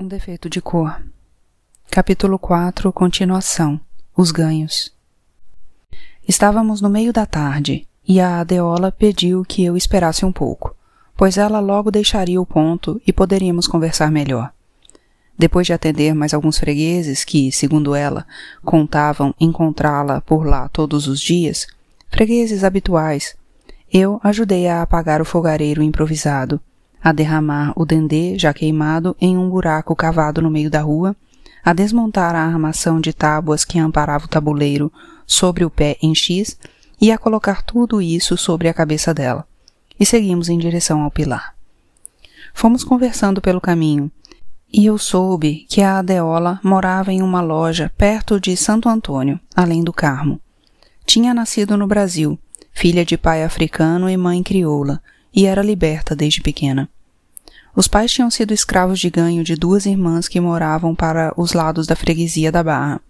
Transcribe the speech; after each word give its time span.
Um 0.00 0.08
defeito 0.08 0.48
de 0.48 0.62
cor. 0.62 0.98
Capítulo 1.90 2.38
4 2.38 2.90
Continuação 2.90 3.78
Os 4.16 4.30
ganhos. 4.30 4.90
Estávamos 6.26 6.80
no 6.80 6.88
meio 6.88 7.12
da 7.12 7.26
tarde 7.26 7.86
e 8.08 8.18
a 8.18 8.40
Adeola 8.40 8.90
pediu 8.90 9.44
que 9.44 9.62
eu 9.62 9.76
esperasse 9.76 10.24
um 10.24 10.32
pouco, 10.32 10.74
pois 11.14 11.36
ela 11.36 11.60
logo 11.60 11.90
deixaria 11.90 12.40
o 12.40 12.46
ponto 12.46 12.98
e 13.06 13.12
poderíamos 13.12 13.66
conversar 13.66 14.10
melhor. 14.10 14.50
Depois 15.38 15.66
de 15.66 15.74
atender 15.74 16.14
mais 16.14 16.32
alguns 16.32 16.58
fregueses 16.58 17.22
que, 17.22 17.52
segundo 17.52 17.94
ela, 17.94 18.26
contavam 18.64 19.34
encontrá-la 19.38 20.22
por 20.22 20.46
lá 20.46 20.70
todos 20.70 21.08
os 21.08 21.20
dias, 21.20 21.66
fregueses 22.08 22.64
habituais, 22.64 23.36
eu 23.92 24.18
ajudei 24.24 24.66
a 24.66 24.80
apagar 24.80 25.20
o 25.20 25.26
fogareiro 25.26 25.82
improvisado, 25.82 26.58
a 27.02 27.12
derramar 27.12 27.72
o 27.76 27.84
dendê 27.84 28.38
já 28.38 28.52
queimado 28.52 29.16
em 29.20 29.36
um 29.36 29.48
buraco 29.48 29.96
cavado 29.96 30.42
no 30.42 30.50
meio 30.50 30.70
da 30.70 30.80
rua, 30.80 31.16
a 31.64 31.72
desmontar 31.72 32.34
a 32.34 32.44
armação 32.44 33.00
de 33.00 33.12
tábuas 33.12 33.64
que 33.64 33.78
amparava 33.78 34.24
o 34.24 34.28
tabuleiro 34.28 34.92
sobre 35.26 35.64
o 35.64 35.70
pé 35.70 35.96
em 36.02 36.14
X 36.14 36.58
e 37.00 37.10
a 37.10 37.18
colocar 37.18 37.62
tudo 37.62 38.02
isso 38.02 38.36
sobre 38.36 38.68
a 38.68 38.74
cabeça 38.74 39.14
dela. 39.14 39.46
E 39.98 40.04
seguimos 40.04 40.48
em 40.48 40.58
direção 40.58 41.02
ao 41.02 41.10
pilar. 41.10 41.54
Fomos 42.52 42.84
conversando 42.84 43.40
pelo 43.40 43.60
caminho, 43.60 44.10
e 44.72 44.86
eu 44.86 44.98
soube 44.98 45.66
que 45.68 45.82
a 45.82 45.98
Adeola 45.98 46.60
morava 46.62 47.12
em 47.12 47.22
uma 47.22 47.40
loja 47.40 47.90
perto 47.96 48.40
de 48.40 48.56
Santo 48.56 48.88
Antônio, 48.88 49.40
além 49.54 49.82
do 49.82 49.92
Carmo. 49.92 50.40
Tinha 51.04 51.34
nascido 51.34 51.76
no 51.76 51.86
Brasil, 51.86 52.38
filha 52.72 53.04
de 53.04 53.18
pai 53.18 53.42
africano 53.42 54.08
e 54.08 54.16
mãe 54.16 54.42
crioula, 54.42 55.02
e 55.34 55.46
era 55.46 55.62
liberta 55.62 56.14
desde 56.14 56.40
pequena. 56.40 56.88
Os 57.74 57.86
pais 57.86 58.12
tinham 58.12 58.30
sido 58.30 58.52
escravos 58.52 58.98
de 58.98 59.08
ganho 59.08 59.44
de 59.44 59.54
duas 59.54 59.86
irmãs 59.86 60.26
que 60.26 60.40
moravam 60.40 60.94
para 60.94 61.32
os 61.36 61.52
lados 61.52 61.86
da 61.86 61.94
freguesia 61.94 62.50
da 62.50 62.62
Barra, 62.62 63.00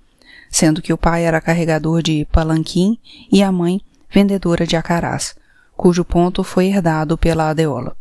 sendo 0.50 0.83
que 0.83 0.92
o 0.92 0.98
pai 0.98 1.25
era 1.25 1.41
carregador 1.41 2.03
de 2.03 2.27
palanquim 2.30 2.98
e 3.33 3.42
a 3.42 3.50
mãe 3.50 3.80
vendedora 4.11 4.67
de 4.67 4.77
acarás, 4.77 5.34
cujo 5.77 6.05
ponto 6.05 6.45
foi 6.45 6.67
herdado 6.67 7.17
pela 7.17 7.48
Adeola. 7.48 7.97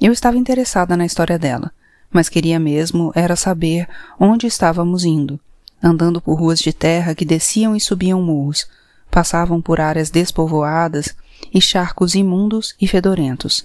Eu 0.00 0.12
estava 0.12 0.36
interessada 0.36 0.96
na 0.96 1.06
história 1.06 1.38
dela, 1.38 1.72
mas 2.10 2.28
queria 2.28 2.60
mesmo 2.60 3.10
era 3.14 3.34
saber 3.34 3.88
onde 4.20 4.46
estávamos 4.46 5.04
indo, 5.04 5.40
andando 5.82 6.20
por 6.20 6.38
ruas 6.38 6.60
de 6.60 6.72
terra 6.72 7.14
que 7.14 7.24
desciam 7.24 7.74
e 7.74 7.80
subiam 7.80 8.22
morros, 8.22 8.68
passavam 9.10 9.60
por 9.60 9.80
áreas 9.80 10.10
despovoadas 10.10 11.14
e 11.52 11.60
charcos 11.60 12.14
imundos 12.14 12.74
e 12.80 12.86
fedorentos, 12.86 13.64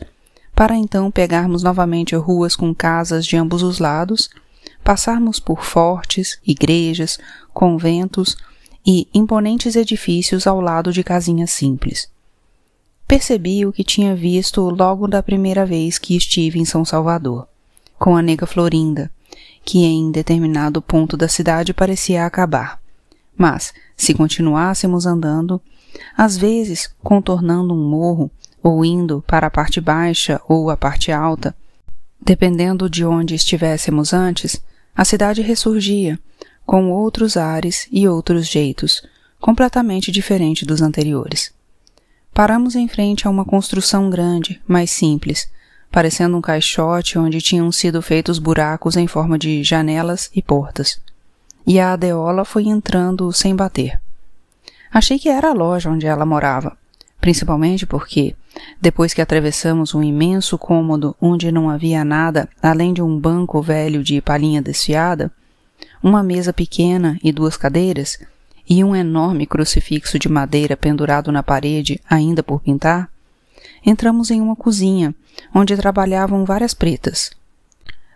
para 0.56 0.76
então 0.76 1.12
pegarmos 1.12 1.64
novamente 1.64 2.16
ruas 2.16 2.56
com 2.56 2.74
casas 2.74 3.26
de 3.26 3.38
ambos 3.38 3.62
os 3.62 3.80
lados, 3.80 4.30
passarmos 4.84 5.40
por 5.40 5.64
fortes, 5.64 6.40
igrejas, 6.46 7.20
conventos 7.54 8.38
e 8.86 9.08
imponentes 9.14 9.76
edifícios 9.76 10.48
ao 10.48 10.62
lado 10.62 10.94
de 10.94 11.04
casinhas 11.04 11.52
simples. 11.52 12.10
Percebi 13.08 13.66
o 13.66 13.72
que 13.72 13.84
tinha 13.84 14.16
visto 14.16 14.62
logo 14.70 15.08
da 15.08 15.24
primeira 15.24 15.66
vez 15.66 15.98
que 15.98 16.16
estive 16.16 16.60
em 16.60 16.66
São 16.66 16.84
Salvador, 16.84 17.48
com 17.98 18.16
a 18.16 18.22
nega 18.22 18.46
Florinda, 18.46 19.12
que 19.64 19.84
em 19.84 20.12
determinado 20.12 20.82
ponto 20.82 21.16
da 21.18 21.28
cidade 21.28 21.74
parecia 21.74 22.26
acabar. 22.26 22.82
Mas, 23.38 23.74
se 23.96 24.14
continuássemos 24.14 25.06
andando, 25.06 25.62
às 26.16 26.38
vezes 26.38 26.90
contornando 27.04 27.74
um 27.74 27.90
morro 27.90 28.32
ou 28.62 28.84
indo 28.84 29.24
para 29.28 29.48
a 29.48 29.52
parte 29.52 29.80
baixa 29.80 30.42
ou 30.48 30.70
a 30.70 30.78
parte 30.78 31.12
alta, 31.12 31.56
dependendo 32.22 32.90
de 32.90 33.06
onde 33.06 33.36
estivéssemos 33.36 34.14
antes, 34.14 34.62
a 34.96 35.06
cidade 35.06 35.42
ressurgia, 35.42 36.20
com 36.66 36.92
outros 36.92 37.38
ares 37.38 37.88
e 37.92 38.08
outros 38.08 38.48
jeitos, 38.48 39.02
completamente 39.40 40.12
diferente 40.12 40.66
dos 40.66 40.82
anteriores. 40.82 41.54
Paramos 42.34 42.76
em 42.76 42.88
frente 42.88 43.28
a 43.28 43.30
uma 43.30 43.46
construção 43.46 44.10
grande, 44.10 44.62
mais 44.68 44.92
simples, 44.92 45.50
parecendo 45.92 46.36
um 46.36 46.42
caixote 46.42 47.18
onde 47.18 47.42
tinham 47.42 47.72
sido 47.72 48.02
feitos 48.02 48.38
buracos 48.38 48.98
em 48.98 49.08
forma 49.08 49.38
de 49.38 49.64
janelas 49.64 50.30
e 50.36 50.42
portas. 50.42 51.00
E 51.66 51.80
a 51.80 51.94
Adeola 51.94 52.44
foi 52.46 52.68
entrando 52.68 53.32
sem 53.32 53.56
bater. 53.56 54.00
Achei 54.92 55.20
que 55.20 55.30
era 55.30 55.50
a 55.50 55.54
loja 55.54 55.90
onde 55.90 56.08
ela 56.08 56.26
morava, 56.26 56.78
principalmente 57.20 57.86
porque, 57.86 58.36
depois 58.82 59.14
que 59.14 59.22
atravessamos 59.22 59.94
um 59.94 60.02
imenso 60.02 60.58
cômodo 60.58 61.16
onde 61.22 61.52
não 61.52 61.70
havia 61.70 62.04
nada 62.06 62.50
além 62.62 62.94
de 62.94 63.02
um 63.02 63.20
banco 63.20 63.62
velho 63.62 64.04
de 64.04 64.22
palhinha 64.22 64.62
desfiada, 64.62 65.32
uma 66.02 66.24
mesa 66.24 66.54
pequena 66.54 67.20
e 67.24 67.32
duas 67.32 67.58
cadeiras, 67.58 68.18
e 68.70 68.84
um 68.84 68.96
enorme 68.96 69.46
crucifixo 69.46 70.20
de 70.20 70.28
madeira 70.28 70.76
pendurado 70.76 71.32
na 71.32 71.42
parede 71.42 72.02
ainda 72.10 72.44
por 72.44 72.62
pintar, 72.62 73.10
entramos 73.86 74.30
em 74.30 74.42
uma 74.42 74.56
cozinha 74.56 75.16
onde 75.54 75.76
trabalhavam 75.78 76.44
várias 76.44 76.74
pretas. 76.74 77.32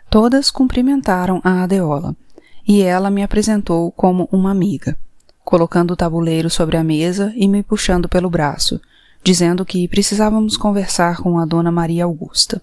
Todas 0.09 0.51
cumprimentaram 0.51 1.39
a 1.43 1.63
Adeola, 1.63 2.15
e 2.67 2.81
ela 2.81 3.09
me 3.09 3.23
apresentou 3.23 3.91
como 3.91 4.27
uma 4.31 4.51
amiga 4.51 4.97
colocando 5.43 5.91
o 5.91 5.95
tabuleiro 5.95 6.49
sobre 6.49 6.77
a 6.77 6.83
mesa 6.83 7.33
e 7.35 7.47
me 7.47 7.63
puxando 7.63 8.07
pelo 8.07 8.29
braço, 8.29 8.79
dizendo 9.23 9.65
que 9.65 9.87
precisávamos 9.87 10.57
conversar 10.57 11.17
com 11.17 11.37
a 11.37 11.45
dona 11.45 11.71
Maria 11.71 12.05
Augusta. 12.05 12.61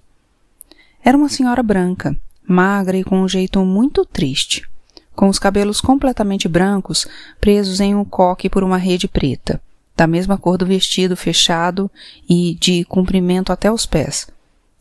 Era 1.05 1.17
uma 1.17 1.29
senhora 1.29 1.63
branca, 1.63 2.17
magra 2.47 2.97
e 2.97 3.05
com 3.05 3.21
um 3.21 3.29
jeito 3.29 3.65
muito 3.65 4.05
triste, 4.05 4.69
com 5.15 5.29
os 5.29 5.39
cabelos 5.39 5.81
completamente 5.81 6.49
brancos 6.49 7.07
presos 7.41 7.81
em 7.81 7.95
um 7.95 8.05
coque 8.05 8.49
por 8.49 8.63
uma 8.63 8.77
rede 8.77 9.09
preta, 9.09 9.61
da 9.97 10.07
mesma 10.07 10.39
cor 10.39 10.57
do 10.57 10.67
vestido 10.67 11.17
fechado 11.17 11.91
e 12.29 12.57
de 12.61 12.85
comprimento 12.85 13.53
até 13.53 13.71
os 13.71 13.85
pés, 13.85 14.29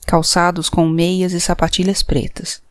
calçados 0.06 0.70
com 0.70 0.88
meias 0.88 1.34
e 1.34 1.40
sapatilhas 1.40 2.04
pretas. 2.04 2.62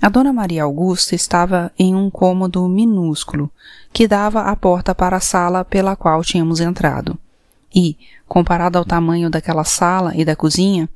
A 0.00 0.10
dona 0.10 0.32
Maria 0.32 0.64
Augusta 0.64 1.14
estava 1.14 1.72
em 1.78 1.94
um 1.94 2.10
cômodo 2.10 2.68
minúsculo 2.68 3.50
que 3.92 4.06
dava 4.06 4.42
à 4.42 4.54
porta 4.54 4.94
para 4.94 5.16
a 5.16 5.20
sala 5.20 5.64
pela 5.64 5.96
qual 5.96 6.22
tínhamos 6.22 6.60
entrado. 6.60 7.18
E, 7.74 7.96
comparado 8.28 8.78
ao 8.78 8.84
tamanho 8.84 9.30
daquela 9.30 9.64
sala 9.64 10.14
e 10.14 10.24
da 10.24 10.36
cozinha, 10.36 10.88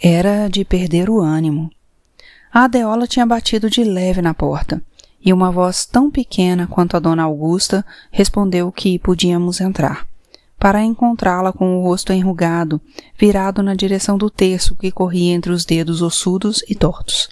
era 0.00 0.48
de 0.48 0.64
perder 0.64 1.10
o 1.10 1.20
ânimo. 1.20 1.70
A 2.52 2.64
Adeola 2.64 3.06
tinha 3.06 3.26
batido 3.26 3.68
de 3.68 3.84
leve 3.84 4.22
na 4.22 4.32
porta, 4.32 4.82
e 5.20 5.32
uma 5.32 5.50
voz 5.50 5.84
tão 5.84 6.10
pequena 6.10 6.66
quanto 6.66 6.96
a 6.96 7.00
dona 7.00 7.24
Augusta 7.24 7.84
respondeu 8.10 8.72
que 8.72 8.98
podíamos 8.98 9.60
entrar, 9.60 10.06
para 10.58 10.82
encontrá-la 10.82 11.52
com 11.52 11.78
o 11.78 11.82
rosto 11.82 12.12
enrugado, 12.12 12.80
virado 13.18 13.62
na 13.62 13.74
direção 13.74 14.16
do 14.16 14.30
terço 14.30 14.74
que 14.74 14.90
corria 14.90 15.34
entre 15.34 15.52
os 15.52 15.64
dedos 15.64 16.00
ossudos 16.00 16.64
e 16.68 16.74
tortos. 16.74 17.28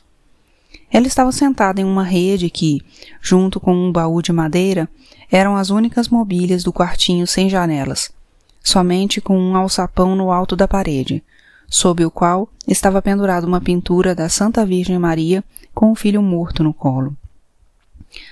Ela 0.90 1.06
estava 1.06 1.32
sentada 1.32 1.80
em 1.80 1.84
uma 1.84 2.04
rede 2.04 2.48
que, 2.48 2.80
junto 3.20 3.58
com 3.58 3.74
um 3.74 3.92
baú 3.92 4.22
de 4.22 4.32
madeira, 4.32 4.88
eram 5.30 5.56
as 5.56 5.70
únicas 5.70 6.08
mobílias 6.08 6.62
do 6.62 6.72
quartinho 6.72 7.26
sem 7.26 7.48
janelas, 7.48 8.10
somente 8.62 9.20
com 9.20 9.38
um 9.38 9.56
alçapão 9.56 10.14
no 10.14 10.30
alto 10.30 10.54
da 10.54 10.68
parede, 10.68 11.22
sob 11.68 12.04
o 12.04 12.10
qual 12.10 12.48
estava 12.66 13.02
pendurada 13.02 13.46
uma 13.46 13.60
pintura 13.60 14.14
da 14.14 14.28
Santa 14.28 14.64
Virgem 14.64 14.98
Maria 14.98 15.42
com 15.74 15.90
o 15.90 15.96
filho 15.96 16.22
morto 16.22 16.62
no 16.62 16.72
colo. 16.72 17.16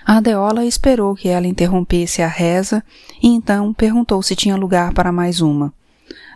A 0.07 0.19
Adeola 0.19 0.65
esperou 0.65 1.15
que 1.15 1.29
ela 1.29 1.47
interrompesse 1.47 2.23
a 2.23 2.29
reza 2.29 2.83
e 3.23 3.29
então 3.29 3.73
perguntou 3.75 4.23
se 4.23 4.37
tinha 4.37 4.57
lugar 4.57 4.93
para 4.95 5.13
mais 5.13 5.41
uma. 5.41 5.73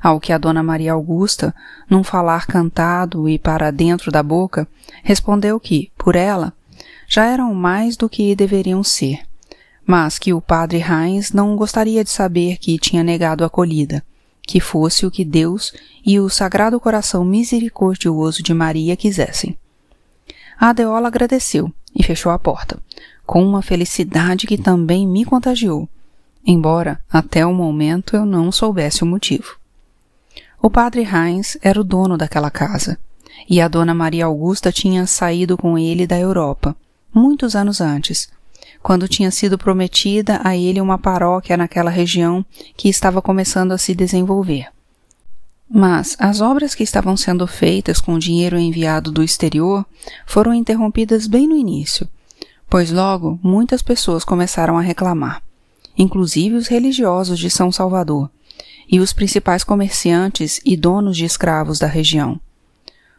Ao 0.02 0.20
que 0.20 0.32
a 0.32 0.38
dona 0.38 0.62
Maria 0.62 0.92
Augusta, 0.92 1.54
num 1.88 2.04
falar 2.04 2.46
cantado 2.46 3.28
e 3.28 3.38
para 3.38 3.70
dentro 3.70 4.12
da 4.12 4.22
boca, 4.22 4.66
respondeu 5.02 5.58
que, 5.58 5.90
por 5.98 6.14
ela, 6.14 6.52
já 7.08 7.24
eram 7.24 7.54
mais 7.54 7.96
do 7.96 8.08
que 8.08 8.36
deveriam 8.36 8.84
ser, 8.84 9.20
mas 9.86 10.18
que 10.18 10.32
o 10.32 10.40
padre 10.40 10.78
Heinz 10.78 11.32
não 11.32 11.56
gostaria 11.56 12.04
de 12.04 12.10
saber 12.10 12.58
que 12.58 12.78
tinha 12.78 13.02
negado 13.02 13.42
a 13.42 13.46
acolhida, 13.46 14.04
que 14.42 14.60
fosse 14.60 15.04
o 15.04 15.10
que 15.10 15.24
Deus 15.24 15.72
e 16.04 16.20
o 16.20 16.28
Sagrado 16.28 16.78
Coração 16.78 17.24
Misericordioso 17.24 18.42
de 18.42 18.54
Maria 18.54 18.96
quisessem. 18.96 19.58
A 20.60 20.70
Adeola 20.70 21.08
agradeceu 21.08 21.72
e 21.94 22.02
fechou 22.02 22.30
a 22.32 22.38
porta, 22.38 22.78
com 23.26 23.44
uma 23.44 23.62
felicidade 23.62 24.46
que 24.46 24.58
também 24.58 25.06
me 25.06 25.24
contagiou, 25.24 25.88
embora 26.46 27.00
até 27.10 27.44
o 27.44 27.52
momento 27.52 28.16
eu 28.16 28.24
não 28.24 28.52
soubesse 28.52 29.02
o 29.02 29.06
motivo. 29.06 29.57
O 30.60 30.68
padre 30.68 31.02
Heinz 31.02 31.56
era 31.62 31.80
o 31.80 31.84
dono 31.84 32.18
daquela 32.18 32.50
casa, 32.50 32.98
e 33.48 33.60
a 33.60 33.68
dona 33.68 33.94
Maria 33.94 34.26
Augusta 34.26 34.72
tinha 34.72 35.06
saído 35.06 35.56
com 35.56 35.78
ele 35.78 36.04
da 36.04 36.18
Europa, 36.18 36.74
muitos 37.14 37.54
anos 37.54 37.80
antes, 37.80 38.28
quando 38.82 39.06
tinha 39.06 39.30
sido 39.30 39.56
prometida 39.56 40.40
a 40.42 40.56
ele 40.56 40.80
uma 40.80 40.98
paróquia 40.98 41.56
naquela 41.56 41.90
região 41.90 42.44
que 42.76 42.88
estava 42.88 43.22
começando 43.22 43.70
a 43.70 43.78
se 43.78 43.94
desenvolver. 43.94 44.66
Mas 45.70 46.16
as 46.18 46.40
obras 46.40 46.74
que 46.74 46.82
estavam 46.82 47.16
sendo 47.16 47.46
feitas 47.46 48.00
com 48.00 48.18
dinheiro 48.18 48.58
enviado 48.58 49.12
do 49.12 49.22
exterior 49.22 49.86
foram 50.26 50.52
interrompidas 50.52 51.28
bem 51.28 51.46
no 51.46 51.56
início, 51.56 52.08
pois 52.68 52.90
logo 52.90 53.38
muitas 53.44 53.80
pessoas 53.80 54.24
começaram 54.24 54.76
a 54.76 54.82
reclamar, 54.82 55.40
inclusive 55.96 56.56
os 56.56 56.66
religiosos 56.66 57.38
de 57.38 57.48
São 57.48 57.70
Salvador 57.70 58.28
e 58.88 59.00
os 59.00 59.12
principais 59.12 59.62
comerciantes 59.62 60.60
e 60.64 60.76
donos 60.76 61.16
de 61.16 61.24
escravos 61.24 61.78
da 61.78 61.86
região. 61.86 62.40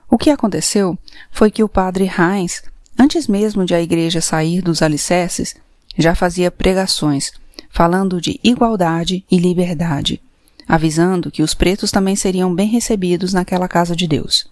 O 0.10 0.18
que 0.18 0.30
aconteceu 0.30 0.98
foi 1.32 1.52
que 1.52 1.64
o 1.64 1.70
padre 1.70 2.06
Heinz, 2.06 2.64
antes 2.98 3.28
mesmo 3.28 3.66
de 3.66 3.76
a 3.76 3.82
igreja 3.82 4.22
sair 4.22 4.62
dos 4.62 4.82
alicerces, 4.82 5.56
já 5.98 6.16
fazia 6.16 6.50
pregações 6.50 7.32
falando 7.70 8.20
de 8.20 8.40
igualdade 8.44 9.24
e 9.30 9.38
liberdade 9.38 10.22
avisando 10.70 11.32
que 11.32 11.42
os 11.42 11.56
pretos 11.56 11.90
também 11.90 12.16
seriam 12.16 12.54
bem 12.54 12.68
recebidos 12.68 13.34
naquela 13.34 13.68
casa 13.68 13.96
de 13.96 14.08
Deus. 14.08 14.48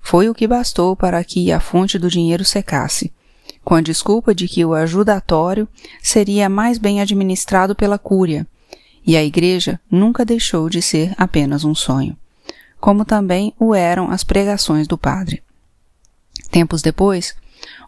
Foi 0.00 0.28
o 0.28 0.34
que 0.34 0.48
bastou 0.48 0.96
para 0.96 1.22
que 1.22 1.52
a 1.52 1.60
fonte 1.60 1.96
do 1.96 2.10
dinheiro 2.10 2.44
secasse, 2.44 3.12
com 3.64 3.76
a 3.76 3.80
desculpa 3.80 4.34
de 4.34 4.48
que 4.48 4.64
o 4.64 4.74
ajudatório 4.74 5.68
seria 6.02 6.48
mais 6.48 6.76
bem 6.76 7.00
administrado 7.00 7.76
pela 7.76 7.98
cúria, 8.00 8.48
e 9.08 9.16
a 9.16 9.24
igreja 9.24 9.80
nunca 9.90 10.22
deixou 10.22 10.68
de 10.68 10.82
ser 10.82 11.14
apenas 11.16 11.64
um 11.64 11.74
sonho, 11.74 12.14
como 12.78 13.06
também 13.06 13.54
o 13.58 13.74
eram 13.74 14.10
as 14.10 14.22
pregações 14.22 14.86
do 14.86 14.98
padre. 14.98 15.42
Tempos 16.50 16.82
depois, 16.82 17.34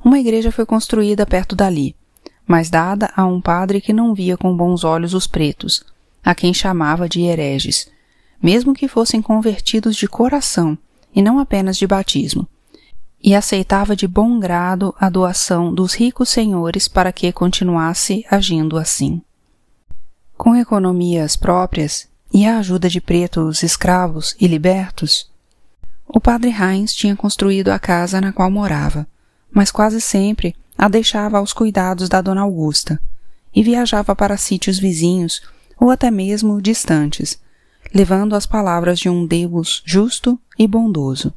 uma 0.03 0.19
igreja 0.19 0.51
foi 0.51 0.65
construída 0.65 1.27
perto 1.27 1.55
dali, 1.55 1.95
mas 2.47 2.71
dada 2.71 3.13
a 3.15 3.27
um 3.27 3.39
padre 3.39 3.83
que 3.83 3.93
não 3.93 4.15
via 4.15 4.35
com 4.35 4.57
bons 4.57 4.83
olhos 4.83 5.13
os 5.13 5.27
pretos, 5.27 5.85
a 6.25 6.35
quem 6.35 6.55
chamava 6.55 7.07
de 7.07 7.21
hereges, 7.21 7.91
mesmo 8.43 8.73
que 8.73 8.89
fossem 8.89 9.21
convertidos 9.21 9.97
de 9.97 10.09
coração 10.09 10.77
e 11.15 11.21
não 11.21 11.39
apenas 11.39 11.77
de 11.77 11.87
batismo, 11.87 12.49
e 13.23 13.35
aceitava 13.35 13.95
de 13.95 14.09
bom 14.09 14.41
grado 14.41 14.95
a 14.99 15.11
doação 15.11 15.75
dos 15.75 15.93
ricos 15.93 16.31
senhores 16.31 16.89
para 16.89 17.13
que 17.13 17.31
continuasse 17.31 18.25
agindo 18.31 18.79
assim. 18.79 19.21
Com 20.41 20.57
economias 20.57 21.37
próprias 21.37 22.09
e 22.33 22.47
a 22.47 22.57
ajuda 22.61 22.89
de 22.89 22.99
pretos 22.99 23.63
escravos 23.63 24.35
e 24.41 24.47
libertos, 24.47 25.31
o 26.09 26.19
padre 26.19 26.49
Heinz 26.51 26.95
tinha 26.95 27.15
construído 27.15 27.69
a 27.69 27.79
casa 27.79 28.23
na 28.23 28.33
qual 28.33 28.51
morava, 28.51 29.07
mas 29.53 29.71
quase 29.71 30.01
sempre 30.01 30.57
a 30.79 30.89
deixava 30.89 31.37
aos 31.37 31.53
cuidados 31.53 32.09
da 32.09 32.23
dona 32.23 32.41
Augusta 32.41 32.99
e 33.55 33.63
viajava 33.63 34.17
para 34.17 34.39
sítios 34.39 34.79
vizinhos 34.79 35.43
ou 35.79 35.91
até 35.91 36.11
mesmo 36.11 36.63
distantes, 36.63 37.39
levando 37.95 38.35
as 38.35 38.47
palavras 38.47 38.99
de 38.99 39.11
um 39.11 39.27
Deus 39.27 39.83
justo 39.85 40.41
e 40.59 40.67
bondoso. 40.67 41.35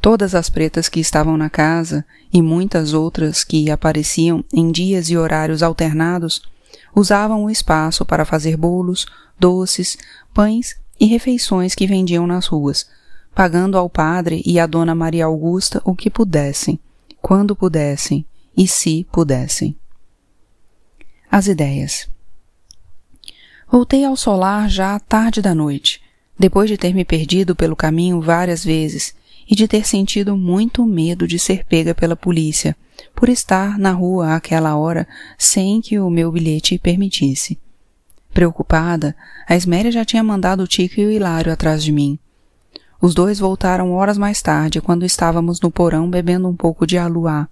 Todas 0.00 0.36
as 0.36 0.48
pretas 0.48 0.88
que 0.88 1.00
estavam 1.00 1.36
na 1.36 1.50
casa 1.50 2.04
e 2.32 2.40
muitas 2.40 2.94
outras 2.94 3.42
que 3.42 3.68
apareciam 3.68 4.44
em 4.52 4.70
dias 4.70 5.10
e 5.10 5.16
horários 5.16 5.60
alternados 5.60 6.51
usavam 6.94 7.44
o 7.44 7.50
espaço 7.50 8.04
para 8.04 8.24
fazer 8.24 8.56
bolos, 8.56 9.06
doces, 9.38 9.96
pães 10.32 10.76
e 11.00 11.06
refeições 11.06 11.74
que 11.74 11.86
vendiam 11.86 12.26
nas 12.26 12.46
ruas, 12.46 12.86
pagando 13.34 13.78
ao 13.78 13.88
padre 13.88 14.42
e 14.44 14.58
à 14.60 14.66
dona 14.66 14.94
Maria 14.94 15.24
Augusta 15.24 15.80
o 15.84 15.94
que 15.94 16.10
pudessem, 16.10 16.78
quando 17.20 17.56
pudessem 17.56 18.24
e 18.56 18.68
se 18.68 19.06
pudessem. 19.10 19.76
As 21.30 21.46
ideias. 21.46 22.08
Voltei 23.70 24.04
ao 24.04 24.16
solar 24.16 24.68
já 24.68 24.94
à 24.94 25.00
tarde 25.00 25.40
da 25.40 25.54
noite, 25.54 26.02
depois 26.38 26.68
de 26.68 26.76
ter 26.76 26.94
me 26.94 27.04
perdido 27.04 27.56
pelo 27.56 27.74
caminho 27.74 28.20
várias 28.20 28.62
vezes 28.62 29.14
e 29.48 29.54
de 29.54 29.66
ter 29.66 29.86
sentido 29.86 30.36
muito 30.36 30.84
medo 30.84 31.26
de 31.26 31.38
ser 31.38 31.64
pega 31.64 31.94
pela 31.94 32.14
polícia 32.14 32.76
por 33.14 33.28
estar 33.28 33.78
na 33.78 33.92
rua 33.92 34.34
àquela 34.34 34.76
hora 34.76 35.06
sem 35.38 35.80
que 35.80 35.98
o 35.98 36.10
meu 36.10 36.30
bilhete 36.32 36.78
permitisse. 36.78 37.58
Preocupada, 38.32 39.14
a 39.46 39.54
Esméria 39.54 39.92
já 39.92 40.04
tinha 40.04 40.22
mandado 40.22 40.62
o 40.62 40.66
Tico 40.66 41.00
e 41.00 41.06
o 41.06 41.10
Hilário 41.10 41.52
atrás 41.52 41.84
de 41.84 41.92
mim. 41.92 42.18
Os 43.00 43.14
dois 43.14 43.38
voltaram 43.38 43.92
horas 43.92 44.16
mais 44.16 44.40
tarde, 44.40 44.80
quando 44.80 45.04
estávamos 45.04 45.60
no 45.60 45.70
porão 45.70 46.08
bebendo 46.08 46.48
um 46.48 46.56
pouco 46.56 46.86
de 46.86 46.96
aluá, 46.96 47.48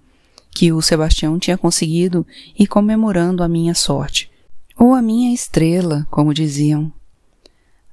que 0.49 0.71
o 0.71 0.81
Sebastião 0.81 1.37
tinha 1.37 1.57
conseguido 1.57 2.25
e 2.57 2.65
comemorando 2.65 3.43
a 3.43 3.47
minha 3.47 3.73
sorte 3.73 4.31
ou 4.77 4.93
a 4.93 5.01
minha 5.01 5.33
estrela, 5.33 6.07
como 6.09 6.33
diziam. 6.33 6.91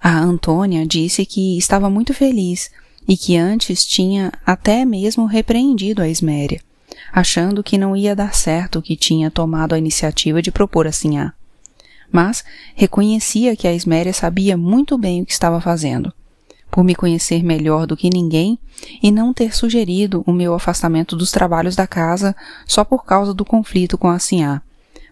A 0.00 0.18
Antônia 0.18 0.86
disse 0.86 1.26
que 1.26 1.58
estava 1.58 1.90
muito 1.90 2.14
feliz 2.14 2.70
e 3.06 3.16
que 3.16 3.36
antes 3.36 3.84
tinha 3.84 4.32
até 4.46 4.84
mesmo 4.84 5.26
repreendido 5.26 6.00
a 6.00 6.08
Esméria, 6.08 6.60
achando 7.12 7.62
que 7.62 7.78
não 7.78 7.96
ia 7.96 8.14
dar 8.14 8.34
certo 8.34 8.82
que 8.82 8.96
tinha 8.96 9.30
tomado 9.30 9.74
a 9.74 9.78
iniciativa 9.78 10.42
de 10.42 10.50
propor 10.50 10.86
a. 10.86 11.34
Mas 12.10 12.44
reconhecia 12.74 13.56
que 13.56 13.66
a 13.66 13.72
Esméria 13.72 14.12
sabia 14.12 14.56
muito 14.56 14.96
bem 14.96 15.22
o 15.22 15.26
que 15.26 15.32
estava 15.32 15.60
fazendo, 15.60 16.12
por 16.70 16.82
me 16.82 16.94
conhecer 16.94 17.42
melhor 17.42 17.86
do 17.86 17.96
que 17.96 18.08
ninguém 18.08 18.58
e 19.02 19.10
não 19.10 19.34
ter 19.34 19.54
sugerido 19.54 20.22
o 20.26 20.32
meu 20.32 20.54
afastamento 20.54 21.16
dos 21.16 21.30
trabalhos 21.30 21.76
da 21.76 21.86
casa 21.86 22.34
só 22.66 22.84
por 22.84 23.04
causa 23.04 23.34
do 23.34 23.44
conflito 23.44 23.98
com 23.98 24.08
a 24.08 24.18
Sinhá 24.18 24.62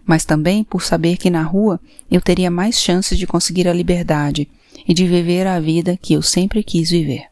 mas 0.07 0.23
também 0.23 0.63
por 0.63 0.81
saber 0.81 1.17
que 1.17 1.29
na 1.29 1.43
rua 1.43 1.79
eu 2.09 2.21
teria 2.21 2.49
mais 2.49 2.79
chances 2.79 3.19
de 3.19 3.27
conseguir 3.27 3.67
a 3.67 3.73
liberdade 3.73 4.49
e 4.87 4.93
de 4.93 5.05
viver 5.05 5.45
a 5.45 5.59
vida 5.59 5.97
que 6.01 6.13
eu 6.13 6.21
sempre 6.21 6.63
quis 6.63 6.89
viver. 6.89 7.25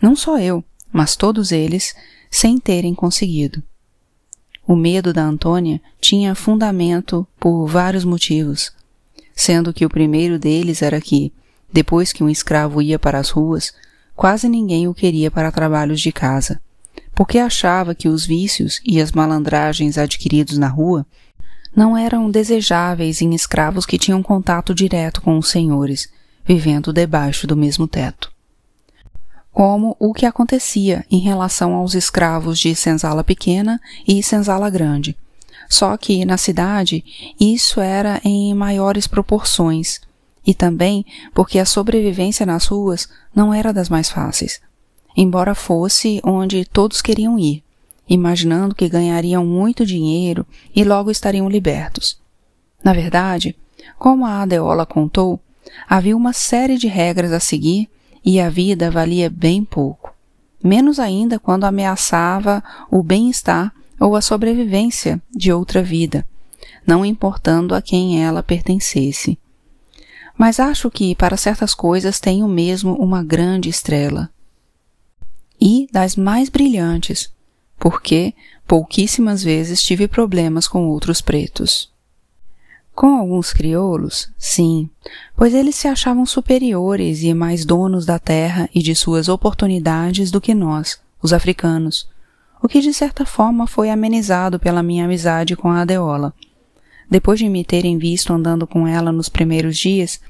Não 0.00 0.14
só 0.14 0.38
eu, 0.38 0.62
mas 0.92 1.16
todos 1.16 1.50
eles, 1.50 1.94
sem 2.30 2.58
terem 2.58 2.94
conseguido. 2.94 3.62
O 4.66 4.76
medo 4.76 5.12
da 5.12 5.24
Antônia 5.24 5.80
tinha 6.00 6.34
fundamento 6.34 7.26
por 7.40 7.66
vários 7.66 8.04
motivos, 8.04 8.72
sendo 9.34 9.72
que 9.72 9.84
o 9.84 9.90
primeiro 9.90 10.38
deles 10.38 10.80
era 10.80 11.00
que, 11.00 11.32
depois 11.72 12.12
que 12.12 12.22
um 12.22 12.28
escravo 12.28 12.80
ia 12.80 12.98
para 12.98 13.18
as 13.18 13.30
ruas, 13.30 13.74
quase 14.14 14.48
ninguém 14.48 14.86
o 14.86 14.94
queria 14.94 15.30
para 15.30 15.50
trabalhos 15.50 16.00
de 16.00 16.12
casa, 16.12 16.60
porque 17.14 17.38
achava 17.38 17.94
que 17.94 18.08
os 18.08 18.24
vícios 18.24 18.80
e 18.84 19.00
as 19.00 19.12
malandragens 19.12 19.98
adquiridos 19.98 20.56
na 20.56 20.68
rua 20.68 21.04
não 21.74 21.96
eram 21.96 22.30
desejáveis 22.30 23.20
em 23.22 23.34
escravos 23.34 23.86
que 23.86 23.98
tinham 23.98 24.22
contato 24.22 24.74
direto 24.74 25.20
com 25.20 25.38
os 25.38 25.48
senhores, 25.48 26.08
vivendo 26.44 26.92
debaixo 26.92 27.46
do 27.46 27.56
mesmo 27.56 27.86
teto. 27.86 28.30
Como 29.52 29.96
o 29.98 30.12
que 30.12 30.26
acontecia 30.26 31.04
em 31.10 31.18
relação 31.18 31.74
aos 31.74 31.94
escravos 31.94 32.58
de 32.58 32.74
senzala 32.74 33.24
pequena 33.24 33.80
e 34.06 34.22
senzala 34.22 34.70
grande. 34.70 35.16
Só 35.68 35.96
que 35.96 36.24
na 36.24 36.36
cidade 36.36 37.04
isso 37.38 37.80
era 37.80 38.20
em 38.24 38.52
maiores 38.54 39.06
proporções, 39.06 40.00
e 40.46 40.54
também 40.54 41.04
porque 41.34 41.58
a 41.58 41.66
sobrevivência 41.66 42.46
nas 42.46 42.66
ruas 42.66 43.08
não 43.34 43.52
era 43.52 43.72
das 43.72 43.88
mais 43.88 44.10
fáceis, 44.10 44.60
embora 45.16 45.54
fosse 45.54 46.20
onde 46.24 46.64
todos 46.64 47.02
queriam 47.02 47.38
ir 47.38 47.62
imaginando 48.10 48.74
que 48.74 48.88
ganhariam 48.88 49.46
muito 49.46 49.86
dinheiro 49.86 50.44
e 50.74 50.82
logo 50.82 51.12
estariam 51.12 51.48
libertos. 51.48 52.18
Na 52.82 52.92
verdade, 52.92 53.56
como 53.96 54.26
a 54.26 54.42
Adeola 54.42 54.84
contou, 54.84 55.38
havia 55.88 56.16
uma 56.16 56.32
série 56.32 56.76
de 56.76 56.88
regras 56.88 57.32
a 57.32 57.38
seguir 57.38 57.88
e 58.24 58.40
a 58.40 58.48
vida 58.48 58.90
valia 58.90 59.30
bem 59.30 59.64
pouco, 59.64 60.14
menos 60.62 60.98
ainda 60.98 61.38
quando 61.38 61.64
ameaçava 61.64 62.62
o 62.90 63.02
bem-estar 63.02 63.72
ou 63.98 64.16
a 64.16 64.20
sobrevivência 64.20 65.20
de 65.34 65.52
outra 65.52 65.82
vida, 65.82 66.26
não 66.86 67.04
importando 67.04 67.74
a 67.74 67.82
quem 67.82 68.24
ela 68.24 68.42
pertencesse. 68.42 69.38
Mas 70.36 70.58
acho 70.58 70.90
que 70.90 71.14
para 71.14 71.36
certas 71.36 71.74
coisas 71.74 72.18
tenho 72.18 72.48
mesmo 72.48 72.94
uma 72.94 73.22
grande 73.22 73.68
estrela. 73.68 74.30
E 75.60 75.86
das 75.92 76.16
mais 76.16 76.48
brilhantes, 76.48 77.30
porque 77.78 78.32
pouquíssimas 78.66 79.42
vezes 79.42 79.82
tive 79.82 80.08
problemas 80.08 80.66
com 80.66 80.86
outros 80.86 81.20
pretos. 81.20 81.89
Com 83.00 83.16
alguns 83.16 83.50
crioulos, 83.50 84.30
sim, 84.36 84.90
pois 85.34 85.54
eles 85.54 85.74
se 85.74 85.88
achavam 85.88 86.26
superiores 86.26 87.22
e 87.22 87.32
mais 87.32 87.64
donos 87.64 88.04
da 88.04 88.18
terra 88.18 88.68
e 88.74 88.82
de 88.82 88.94
suas 88.94 89.26
oportunidades 89.26 90.30
do 90.30 90.38
que 90.38 90.52
nós, 90.52 91.00
os 91.22 91.32
africanos, 91.32 92.06
o 92.62 92.68
que 92.68 92.78
de 92.78 92.92
certa 92.92 93.24
forma 93.24 93.66
foi 93.66 93.88
amenizado 93.88 94.60
pela 94.60 94.82
minha 94.82 95.06
amizade 95.06 95.56
com 95.56 95.70
a 95.70 95.80
Adeola. 95.80 96.34
Depois 97.10 97.38
de 97.38 97.48
me 97.48 97.64
terem 97.64 97.96
visto 97.96 98.34
andando 98.34 98.66
com 98.66 98.86
ela 98.86 99.10
nos 99.10 99.30
primeiros 99.30 99.78
dias, 99.78 100.20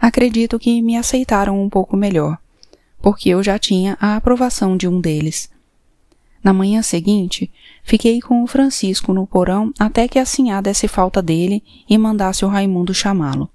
acredito 0.00 0.56
que 0.56 0.80
me 0.80 0.96
aceitaram 0.96 1.60
um 1.60 1.68
pouco 1.68 1.96
melhor, 1.96 2.38
porque 3.02 3.28
eu 3.28 3.42
já 3.42 3.58
tinha 3.58 3.98
a 4.00 4.14
aprovação 4.14 4.76
de 4.76 4.86
um 4.86 5.00
deles. 5.00 5.50
Na 6.44 6.52
manhã 6.52 6.80
seguinte, 6.80 7.50
fiquei 7.82 8.20
com 8.20 8.42
o 8.42 8.46
Francisco 8.46 9.12
no 9.12 9.26
porão 9.26 9.72
até 9.78 10.06
que 10.06 10.18
a 10.18 10.24
sinhá 10.24 10.60
desse 10.60 10.86
falta 10.88 11.20
dele 11.20 11.62
e 11.88 11.96
mandasse 11.98 12.44
o 12.44 12.48
Raimundo 12.48 12.94
chamá-lo. 12.94 13.48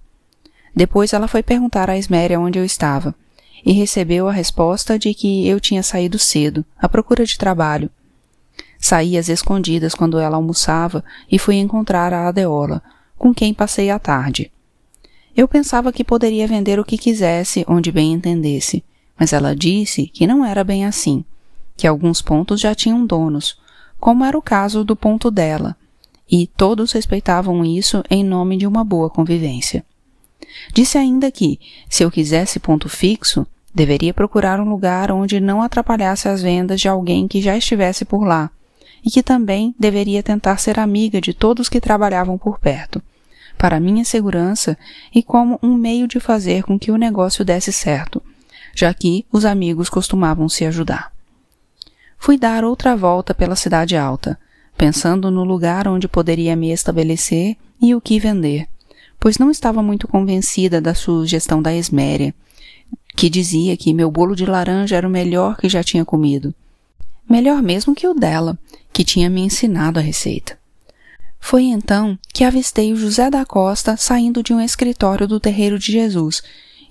Depois 0.75 1.13
ela 1.13 1.27
foi 1.27 1.41
perguntar 1.41 1.89
à 1.89 1.97
Esméria 1.97 2.39
onde 2.39 2.59
eu 2.59 2.65
estava, 2.65 3.15
e 3.65 3.71
recebeu 3.71 4.27
a 4.27 4.31
resposta 4.31 4.99
de 4.99 5.13
que 5.13 5.47
eu 5.47 5.59
tinha 5.59 5.81
saído 5.81 6.19
cedo, 6.19 6.63
à 6.77 6.87
procura 6.87 7.25
de 7.25 7.37
trabalho. 7.37 7.89
Saí 8.77 9.17
às 9.17 9.29
escondidas 9.29 9.95
quando 9.95 10.19
ela 10.19 10.35
almoçava 10.35 11.03
e 11.31 11.39
fui 11.39 11.55
encontrar 11.55 12.13
a 12.13 12.27
Adeola, 12.27 12.83
com 13.17 13.33
quem 13.33 13.53
passei 13.53 13.89
a 13.89 13.97
tarde. 13.97 14.51
Eu 15.35 15.47
pensava 15.47 15.91
que 15.91 16.03
poderia 16.03 16.47
vender 16.47 16.79
o 16.79 16.85
que 16.85 16.97
quisesse, 16.97 17.65
onde 17.67 17.91
bem 17.91 18.13
entendesse, 18.13 18.83
mas 19.17 19.33
ela 19.33 19.55
disse 19.55 20.07
que 20.07 20.27
não 20.27 20.45
era 20.45 20.63
bem 20.63 20.85
assim, 20.85 21.25
que 21.75 21.87
alguns 21.87 22.21
pontos 22.21 22.61
já 22.61 22.75
tinham 22.75 23.05
donos, 23.05 23.57
como 24.05 24.23
era 24.23 24.37
o 24.37 24.41
caso 24.41 24.83
do 24.83 24.95
ponto 24.95 25.31
dela, 25.31 25.75
e 26.31 26.45
todos 26.45 26.91
respeitavam 26.91 27.65
isso 27.65 28.03
em 28.07 28.23
nome 28.23 28.55
de 28.55 28.67
uma 28.67 28.83
boa 28.83 29.09
convivência. 29.09 29.83
Disse 30.71 30.95
ainda 30.95 31.31
que, 31.31 31.59
se 31.89 32.03
eu 32.03 32.11
quisesse 32.11 32.59
ponto 32.59 32.87
fixo, 32.87 33.47
deveria 33.73 34.13
procurar 34.13 34.59
um 34.59 34.69
lugar 34.69 35.11
onde 35.11 35.39
não 35.39 35.59
atrapalhasse 35.59 36.27
as 36.27 36.43
vendas 36.43 36.79
de 36.79 36.87
alguém 36.87 37.27
que 37.27 37.41
já 37.41 37.57
estivesse 37.57 38.05
por 38.05 38.23
lá, 38.23 38.51
e 39.03 39.09
que 39.09 39.23
também 39.23 39.73
deveria 39.79 40.21
tentar 40.21 40.57
ser 40.57 40.79
amiga 40.79 41.19
de 41.19 41.33
todos 41.33 41.67
que 41.67 41.81
trabalhavam 41.81 42.37
por 42.37 42.59
perto, 42.59 43.01
para 43.57 43.79
minha 43.79 44.05
segurança 44.05 44.77
e 45.15 45.23
como 45.23 45.57
um 45.63 45.73
meio 45.73 46.07
de 46.07 46.19
fazer 46.19 46.61
com 46.61 46.77
que 46.77 46.91
o 46.91 46.97
negócio 46.97 47.43
desse 47.43 47.73
certo, 47.73 48.21
já 48.75 48.93
que 48.93 49.25
os 49.31 49.45
amigos 49.45 49.89
costumavam 49.89 50.47
se 50.47 50.63
ajudar. 50.63 51.14
Fui 52.25 52.39
dar 52.39 52.63
outra 52.63 52.95
volta 52.95 53.35
pela 53.35 53.55
cidade 53.55 53.95
alta, 53.95 54.35
pensando 54.75 55.29
no 55.29 55.43
lugar 55.43 55.87
onde 55.87 56.07
poderia 56.07 56.55
me 56.55 56.71
estabelecer 56.71 57.55
e 57.79 57.93
o 57.93 58.01
que 58.01 58.17
vender, 58.17 58.67
pois 59.19 59.37
não 59.37 59.51
estava 59.51 59.83
muito 59.83 60.07
convencida 60.07 60.81
da 60.81 60.95
sugestão 60.95 61.61
da 61.61 61.71
Esméria, 61.71 62.33
que 63.15 63.29
dizia 63.29 63.77
que 63.77 63.93
meu 63.93 64.09
bolo 64.09 64.35
de 64.35 64.43
laranja 64.43 64.95
era 64.95 65.07
o 65.07 65.11
melhor 65.11 65.55
que 65.55 65.69
já 65.69 65.83
tinha 65.83 66.03
comido. 66.03 66.51
Melhor 67.29 67.61
mesmo 67.61 67.93
que 67.93 68.07
o 68.07 68.15
dela, 68.15 68.57
que 68.91 69.03
tinha 69.03 69.29
me 69.29 69.41
ensinado 69.41 69.99
a 69.99 70.01
receita. 70.01 70.57
Foi 71.39 71.65
então 71.65 72.17
que 72.33 72.43
avistei 72.43 72.91
o 72.91 72.97
José 72.97 73.29
da 73.29 73.45
Costa 73.45 73.95
saindo 73.97 74.41
de 74.41 74.51
um 74.51 74.59
escritório 74.59 75.27
do 75.27 75.39
Terreiro 75.39 75.77
de 75.77 75.91
Jesus 75.91 76.41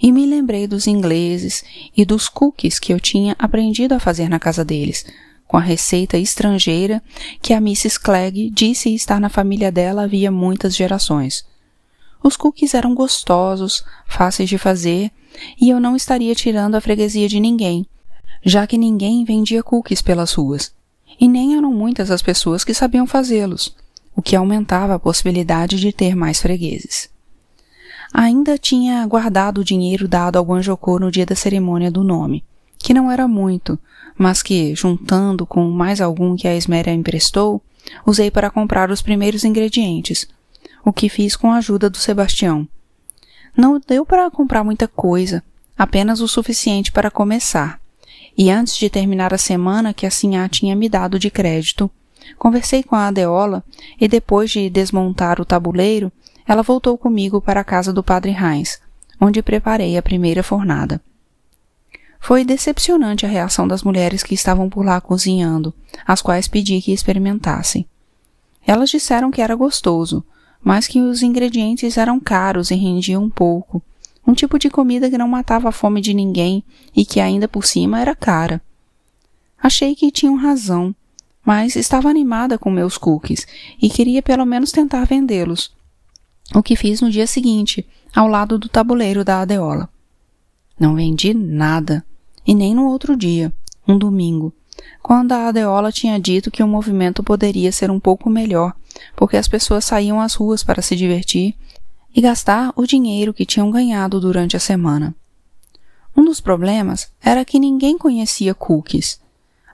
e 0.01 0.13
me 0.13 0.27
lembrei 0.27 0.67
dos 0.67 0.87
ingleses 0.87 1.65
e 1.97 2.05
dos 2.05 2.29
cookies 2.29 2.79
que 2.79 2.93
eu 2.93 3.01
tinha 3.01 3.35
aprendido 3.39 3.95
a 3.95 3.99
fazer 3.99 4.29
na 4.29 4.39
casa 4.39 4.65
deles, 4.65 5.07
com 5.55 5.59
a 5.59 5.61
receita 5.61 6.19
estrangeira 6.19 7.01
que 7.41 7.53
a 7.53 7.59
Mrs. 7.59 8.01
Clegg 8.01 8.51
disse 8.51 8.93
estar 8.93 9.21
na 9.21 9.29
família 9.29 9.71
dela 9.71 10.03
havia 10.03 10.29
muitas 10.29 10.75
gerações. 10.75 11.47
Os 12.21 12.37
cookies 12.37 12.75
eram 12.75 12.93
gostosos, 12.93 13.85
fáceis 14.05 14.49
de 14.49 14.59
fazer, 14.59 15.13
e 15.61 15.71
eu 15.71 15.79
não 15.79 15.95
estaria 15.95 16.35
tirando 16.35 16.75
a 16.75 16.81
freguesia 16.81 17.29
de 17.29 17.39
ninguém, 17.39 17.87
já 18.45 18.67
que 18.67 18.77
ninguém 18.77 19.25
vendia 19.25 19.63
cookies 19.63 20.03
pelas 20.03 20.33
ruas, 20.33 20.75
e 21.21 21.29
nem 21.29 21.57
eram 21.57 21.73
muitas 21.73 22.11
as 22.11 22.21
pessoas 22.21 22.65
que 22.65 22.75
sabiam 22.75 23.07
fazê-los, 23.07 23.77
o 24.17 24.21
que 24.21 24.35
aumentava 24.35 24.97
a 24.97 24.99
possibilidade 24.99 25.79
de 25.79 25.93
ter 25.93 26.17
mais 26.17 26.43
fregueses. 26.43 27.09
Ainda 28.13 28.59
tinha 28.59 29.07
guardado 29.07 29.59
o 29.59 29.65
dinheiro 29.65 30.09
dado 30.09 30.37
ao 30.37 30.45
Guanjocô 30.45 30.99
no 30.99 31.13
dia 31.13 31.25
da 31.25 31.37
cerimônia 31.37 31.93
do 31.93 32.03
nome, 32.03 32.43
que 32.85 32.93
não 32.93 33.11
era 33.11 33.27
muito, 33.27 33.79
mas 34.15 34.43
que, 34.43 34.75
juntando 34.75 35.47
com 35.47 35.71
mais 35.71 36.03
algum 36.03 36.37
que 36.37 36.47
a 36.47 36.55
Esméria 36.55 36.93
emprestou, 36.93 37.63
usei 38.05 38.31
para 38.31 38.51
comprar 38.51 38.91
os 38.91 39.01
primeiros 39.01 39.43
ingredientes, 39.43 40.29
o 40.85 40.93
que 40.93 41.09
fiz 41.09 41.35
com 41.35 41.51
a 41.51 41.57
ajuda 41.57 41.89
do 41.89 41.97
Sebastião. 41.97 42.69
Não 43.57 43.81
deu 43.81 44.05
para 44.05 44.31
comprar 44.31 44.63
muita 44.63 44.87
coisa, 44.87 45.43
apenas 45.79 46.21
o 46.21 46.29
suficiente 46.29 46.93
para 46.93 47.11
começar. 47.11 47.81
E 48.37 48.51
antes 48.51 48.77
de 48.77 48.91
terminar 48.91 49.33
a 49.33 49.39
semana 49.39 49.95
que 49.95 50.05
a 50.05 50.11
Sinhá 50.11 50.47
tinha 50.47 50.77
me 50.77 50.87
dado 50.87 51.19
de 51.19 51.31
crédito, 51.31 51.91
conversei 52.39 52.83
com 52.83 52.95
a 52.95 53.07
Adeola 53.07 53.65
e 53.99 54.07
depois 54.07 54.51
de 54.51 54.69
desmontar 54.69 55.41
o 55.41 55.47
tabuleiro, 55.47 56.13
ela 56.47 56.63
voltou 56.63 56.99
comigo 56.99 57.41
para 57.41 57.61
a 57.61 57.65
casa 57.65 57.95
do 57.95 58.03
padre 58.03 58.33
Heinz, 58.33 58.79
onde 59.19 59.41
preparei 59.41 59.97
a 59.97 60.03
primeira 60.03 60.43
fornada. 60.43 61.01
Foi 62.25 62.43
decepcionante 62.43 63.27
a 63.27 63.29
reação 63.29 63.69
das 63.69 63.83
mulheres 63.83 64.23
que 64.23 64.33
estavam 64.33 64.71
por 64.71 64.83
lá 64.83 64.99
cozinhando, 64.99 65.75
às 66.07 66.23
quais 66.23 66.49
pedi 66.49 66.81
que 66.81 66.91
experimentassem. 66.91 67.87
Elas 68.67 68.89
disseram 68.89 69.31
que 69.31 69.43
era 69.43 69.55
gostoso, 69.55 70.25
mas 70.63 70.89
que 70.89 71.03
os 71.03 71.23
ingredientes 71.23 71.99
eram 71.99 72.19
caros 72.19 72.71
e 72.71 72.77
rendiam 72.77 73.29
pouco. 73.29 73.83
Um 74.27 74.33
tipo 74.33 74.59
de 74.59 74.71
comida 74.71 75.11
que 75.11 75.19
não 75.19 75.29
matava 75.29 75.69
a 75.69 75.73
fome 75.73 76.01
de 76.01 76.15
ninguém 76.15 76.65
e 76.97 77.05
que 77.05 77.21
ainda 77.21 77.47
por 77.47 77.67
cima 77.67 78.01
era 78.01 78.17
cara. 78.17 78.59
Achei 79.63 79.95
que 79.95 80.11
tinham 80.11 80.35
razão, 80.35 80.95
mas 81.45 81.77
estava 81.77 82.09
animada 82.09 82.57
com 82.57 82.71
meus 82.71 82.97
cookies 82.97 83.47
e 83.83 83.91
queria 83.91 84.23
pelo 84.23 84.47
menos 84.47 84.73
tentar 84.73 85.05
vendê-los. 85.05 85.75
O 86.55 86.63
que 86.63 86.75
fiz 86.75 87.03
no 87.03 87.11
dia 87.11 87.27
seguinte, 87.27 87.87
ao 88.17 88.27
lado 88.27 88.59
do 88.59 88.67
tabuleiro 88.67 89.27
da 89.27 89.43
Adeola. 89.43 89.91
Não 90.81 90.95
vendi 90.95 91.35
nada, 91.35 92.03
e 92.47 92.55
nem 92.55 92.75
no 92.75 92.87
outro 92.87 93.17
dia, 93.17 93.53
um 93.87 93.99
domingo, 93.99 94.53
quando 95.03 95.33
a 95.33 95.49
Adeola 95.49 95.93
tinha 95.93 96.19
dito 96.19 96.51
que 96.51 96.63
o 96.63 96.69
movimento 96.69 97.23
poderia 97.23 97.71
ser 97.71 97.91
um 97.91 98.01
pouco 98.01 98.29
melhor 98.29 98.75
porque 99.17 99.37
as 99.37 99.49
pessoas 99.49 99.85
saíam 99.85 100.21
às 100.21 100.35
ruas 100.35 100.63
para 100.63 100.83
se 100.83 100.97
divertir 100.97 101.55
e 102.15 102.21
gastar 102.21 102.73
o 102.77 102.87
dinheiro 102.87 103.35
que 103.35 103.47
tinham 103.47 103.71
ganhado 103.71 104.21
durante 104.21 104.57
a 104.57 104.61
semana. 104.61 105.15
Um 106.17 106.25
dos 106.25 106.41
problemas 106.41 107.11
era 107.21 107.45
que 107.45 107.59
ninguém 107.59 107.99
conhecia 107.99 108.55
cookies. 108.55 109.21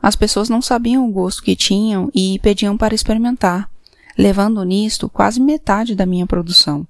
As 0.03 0.17
pessoas 0.17 0.49
não 0.49 0.63
sabiam 0.63 1.07
o 1.07 1.13
gosto 1.13 1.43
que 1.43 1.55
tinham 1.55 2.11
e 2.15 2.39
pediam 2.39 2.77
para 2.77 2.95
experimentar, 2.95 3.71
levando 4.17 4.65
nisto 4.65 5.09
quase 5.09 5.39
metade 5.39 5.95
da 5.95 6.07
minha 6.07 6.27
produção. 6.27 6.87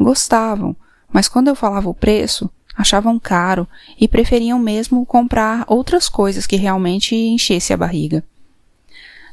Gostavam, 0.00 0.74
mas 1.12 1.28
quando 1.28 1.48
eu 1.48 1.54
falava 1.54 1.90
o 1.90 1.94
preço, 1.94 2.50
achavam 2.76 3.18
caro 3.18 3.66
e 3.98 4.08
preferiam 4.08 4.58
mesmo 4.58 5.06
comprar 5.06 5.64
outras 5.68 6.08
coisas 6.08 6.46
que 6.46 6.56
realmente 6.56 7.14
enchesse 7.14 7.72
a 7.72 7.76
barriga. 7.76 8.24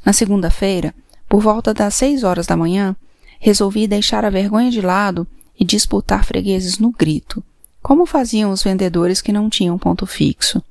Na 0.06 0.14
segunda-feira, 0.14 0.94
por 1.28 1.42
volta 1.42 1.74
das 1.74 1.96
seis 1.96 2.24
horas 2.24 2.46
da 2.46 2.58
manhã, 2.58 2.96
resolvi 3.40 3.88
deixar 3.88 4.24
a 4.26 4.30
vergonha 4.30 4.70
de 4.70 4.82
lado 4.82 5.28
e 5.60 5.66
disputar 5.66 6.26
fregueses 6.26 6.78
no 6.78 6.92
grito, 6.92 7.44
como 7.82 8.06
faziam 8.06 8.52
os 8.52 8.64
vendedores 8.64 9.22
que 9.22 9.32
não 9.32 9.50
tinham 9.50 9.78
ponto 9.78 10.06
fixo. 10.06 10.62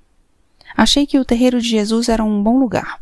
Achei 0.76 1.06
que 1.06 1.18
o 1.18 1.24
terreiro 1.24 1.60
de 1.60 1.68
Jesus 1.68 2.08
era 2.08 2.24
um 2.24 2.42
bom 2.42 2.58
lugar, 2.58 3.00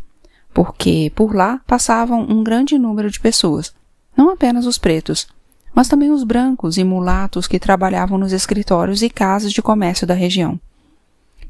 porque 0.53 1.13
por 1.15 1.35
lá 1.35 1.61
passavam 1.67 2.23
um 2.23 2.43
grande 2.43 2.79
número 2.79 3.11
de 3.11 3.21
pessoas, 3.21 3.75
não 4.17 4.31
apenas 4.31 4.67
os 4.67 4.79
pretos, 4.79 5.29
mas 5.79 5.87
também 5.87 6.11
os 6.11 6.25
brancos 6.25 6.77
e 6.77 6.83
mulatos 6.83 7.47
que 7.47 7.57
trabalhavam 7.57 8.19
nos 8.19 8.33
escritórios 8.33 9.01
e 9.01 9.09
casas 9.09 9.53
de 9.53 9.63
comércio 9.63 10.05
da 10.09 10.13
região. 10.13 10.59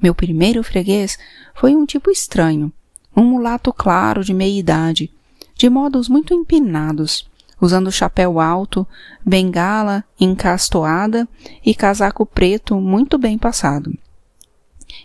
Meu 0.02 0.14
primeiro 0.14 0.62
freguês 0.62 1.18
foi 1.54 1.75
um 1.75 1.87
tipo 1.87 2.11
estranho, 2.11 2.70
um 3.16 3.25
mulato 3.25 3.73
claro 3.73 4.23
de 4.23 4.35
meia 4.35 4.61
idade, 4.61 5.11
de 5.54 5.70
modos 5.70 6.11
muito 6.11 6.35
empinados, 6.35 7.26
usando 7.58 7.90
chapéu 7.90 8.38
alto, 8.38 8.87
bengala 9.25 10.04
encastoada 10.20 11.26
e 11.64 11.75
casaco 11.75 12.26
preto 12.26 12.75
muito 12.75 13.16
bem 13.16 13.38
passado. 13.38 13.97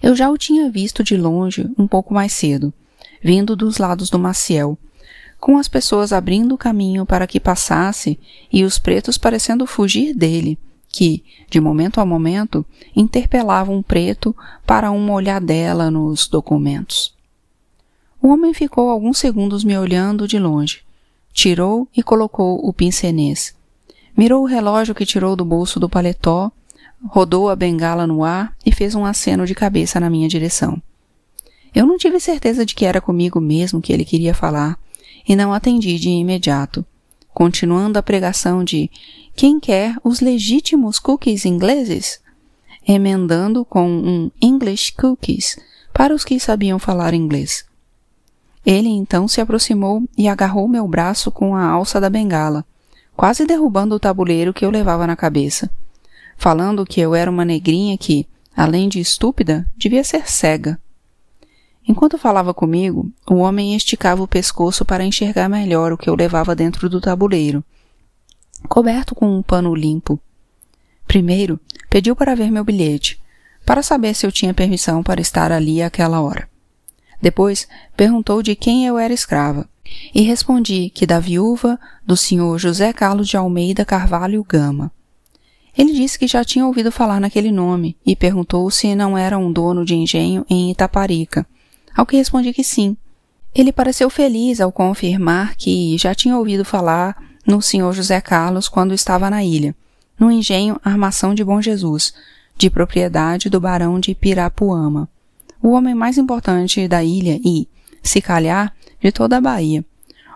Eu 0.01 0.17
já 0.17 0.29
o 0.29 0.37
tinha 0.37 0.69
visto 0.69 1.01
de 1.01 1.15
longe 1.15 1.71
um 1.77 1.87
pouco 1.87 2.13
mais 2.13 2.33
cedo, 2.33 2.73
vindo 3.23 3.55
dos 3.55 3.77
lados 3.77 4.09
do 4.09 4.19
Maciel, 4.19 4.77
com 5.43 5.57
as 5.57 5.67
pessoas 5.67 6.13
abrindo 6.13 6.55
o 6.55 6.57
caminho 6.57 7.05
para 7.05 7.27
que 7.27 7.38
passasse 7.38 8.17
e 8.50 8.63
os 8.63 8.79
pretos 8.79 9.17
parecendo 9.17 9.67
fugir 9.67 10.15
dele, 10.15 10.57
que, 10.88 11.21
de 11.50 11.59
momento 11.59 12.00
a 12.00 12.05
momento, 12.05 12.65
interpelavam 12.95 13.75
um 13.75 13.83
preto 13.83 14.33
para 14.65 14.89
uma 14.89 15.12
olhadela 15.12 15.91
nos 15.91 16.29
documentos. 16.29 17.13
O 18.21 18.29
homem 18.29 18.53
ficou 18.53 18.89
alguns 18.89 19.17
segundos 19.17 19.65
me 19.65 19.77
olhando 19.77 20.29
de 20.29 20.39
longe. 20.39 20.79
Tirou 21.33 21.89
e 21.93 22.01
colocou 22.01 22.65
o 22.65 22.71
pincenês. 22.71 23.53
Mirou 24.15 24.43
o 24.43 24.47
relógio 24.47 24.95
que 24.95 25.05
tirou 25.05 25.35
do 25.35 25.43
bolso 25.43 25.77
do 25.77 25.89
paletó, 25.89 26.53
rodou 27.05 27.50
a 27.50 27.55
bengala 27.57 28.07
no 28.07 28.23
ar 28.23 28.55
e 28.65 28.71
fez 28.71 28.95
um 28.95 29.03
aceno 29.03 29.45
de 29.45 29.53
cabeça 29.53 30.00
na 30.00 30.09
minha 30.09 30.29
direção. 30.29 30.81
Eu 31.75 31.85
não 31.85 31.97
tive 31.97 32.17
certeza 32.21 32.65
de 32.65 32.73
que 32.73 32.85
era 32.85 33.01
comigo 33.01 33.41
mesmo 33.41 33.81
que 33.81 33.91
ele 33.91 34.05
queria 34.05 34.33
falar 34.33 34.79
e 35.27 35.35
não 35.35 35.53
atendi 35.53 35.97
de 35.97 36.09
imediato, 36.09 36.85
continuando 37.33 37.97
a 37.97 38.03
pregação 38.03 38.63
de 38.63 38.89
quem 39.35 39.59
quer 39.59 39.95
os 40.03 40.19
legítimos 40.19 40.99
cookies 40.99 41.45
ingleses? 41.45 42.21
Emendando 42.87 43.63
com 43.63 43.89
um 43.89 44.31
English 44.41 44.93
cookies 44.93 45.57
para 45.93 46.13
os 46.13 46.23
que 46.23 46.39
sabiam 46.39 46.77
falar 46.77 47.13
inglês. 47.13 47.65
Ele 48.65 48.89
então 48.89 49.27
se 49.27 49.41
aproximou 49.41 50.03
e 50.17 50.27
agarrou 50.27 50.67
meu 50.67 50.87
braço 50.87 51.31
com 51.31 51.55
a 51.55 51.65
alça 51.65 51.99
da 51.99 52.09
bengala, 52.09 52.65
quase 53.15 53.45
derrubando 53.45 53.95
o 53.95 53.99
tabuleiro 53.99 54.53
que 54.53 54.65
eu 54.65 54.69
levava 54.69 55.05
na 55.05 55.15
cabeça, 55.15 55.69
falando 56.37 56.85
que 56.85 56.99
eu 56.99 57.13
era 57.13 57.29
uma 57.29 57.45
negrinha 57.45 57.97
que, 57.97 58.27
além 58.55 58.87
de 58.87 58.99
estúpida, 58.99 59.67
devia 59.77 60.03
ser 60.03 60.29
cega. 60.29 60.79
Enquanto 61.87 62.17
falava 62.17 62.53
comigo, 62.53 63.11
o 63.29 63.35
homem 63.35 63.75
esticava 63.75 64.23
o 64.23 64.27
pescoço 64.27 64.85
para 64.85 65.03
enxergar 65.03 65.49
melhor 65.49 65.91
o 65.91 65.97
que 65.97 66.09
eu 66.09 66.15
levava 66.15 66.55
dentro 66.55 66.89
do 66.89 67.01
tabuleiro, 67.01 67.63
coberto 68.69 69.13
com 69.13 69.37
um 69.37 69.41
pano 69.41 69.75
limpo. 69.75 70.19
Primeiro, 71.05 71.59
pediu 71.89 72.15
para 72.15 72.35
ver 72.35 72.49
meu 72.49 72.63
bilhete, 72.63 73.21
para 73.65 73.83
saber 73.83 74.13
se 74.13 74.25
eu 74.25 74.31
tinha 74.31 74.53
permissão 74.53 75.03
para 75.03 75.21
estar 75.21 75.51
ali 75.51 75.81
àquela 75.81 76.21
hora. 76.21 76.49
Depois, 77.21 77.67
perguntou 77.95 78.41
de 78.41 78.55
quem 78.55 78.85
eu 78.85 78.97
era 78.97 79.13
escrava, 79.13 79.67
e 80.13 80.21
respondi 80.21 80.89
que 80.89 81.05
da 81.05 81.19
viúva 81.19 81.79
do 82.05 82.15
senhor 82.15 82.57
José 82.57 82.93
Carlos 82.93 83.27
de 83.27 83.35
Almeida 83.35 83.85
Carvalho 83.85 84.43
Gama. 84.43 84.91
Ele 85.77 85.91
disse 85.91 86.19
que 86.19 86.27
já 86.27 86.43
tinha 86.43 86.65
ouvido 86.65 86.91
falar 86.91 87.19
naquele 87.19 87.51
nome 87.51 87.97
e 88.05 88.15
perguntou 88.15 88.69
se 88.69 88.95
não 88.95 89.17
era 89.17 89.37
um 89.37 89.51
dono 89.51 89.83
de 89.83 89.95
engenho 89.95 90.45
em 90.49 90.71
Itaparica, 90.71 91.45
ao 91.95 92.05
que 92.05 92.17
respondi 92.17 92.53
que 92.53 92.63
sim. 92.63 92.97
Ele 93.53 93.71
pareceu 93.71 94.09
feliz 94.09 94.59
ao 94.59 94.71
confirmar 94.71 95.55
que 95.55 95.97
já 95.97 96.15
tinha 96.15 96.38
ouvido 96.38 96.65
falar 96.65 97.15
no 97.45 97.62
senhor 97.62 97.93
José 97.93 98.19
Carlos 98.19 98.67
quando 98.67 98.93
estava 98.93 99.29
na 99.29 99.43
ilha, 99.43 99.75
no 100.19 100.31
engenho 100.31 100.79
Armação 100.83 101.35
de 101.35 101.43
Bom 101.43 101.62
Jesus, 101.62 102.13
de 102.57 102.69
propriedade 102.69 103.50
do 103.50 103.59
barão 103.59 104.00
de 104.00 104.15
Pirapuama, 104.15 105.09
o 105.62 105.69
homem 105.71 105.93
mais 105.93 106.17
importante 106.17 106.88
da 106.88 107.03
ilha 107.03 107.39
e, 107.43 107.67
se 108.01 108.21
calhar, 108.21 108.73
de 109.00 109.12
toda 109.12 109.38
a 109.38 109.41
Bahia, 109.41 109.85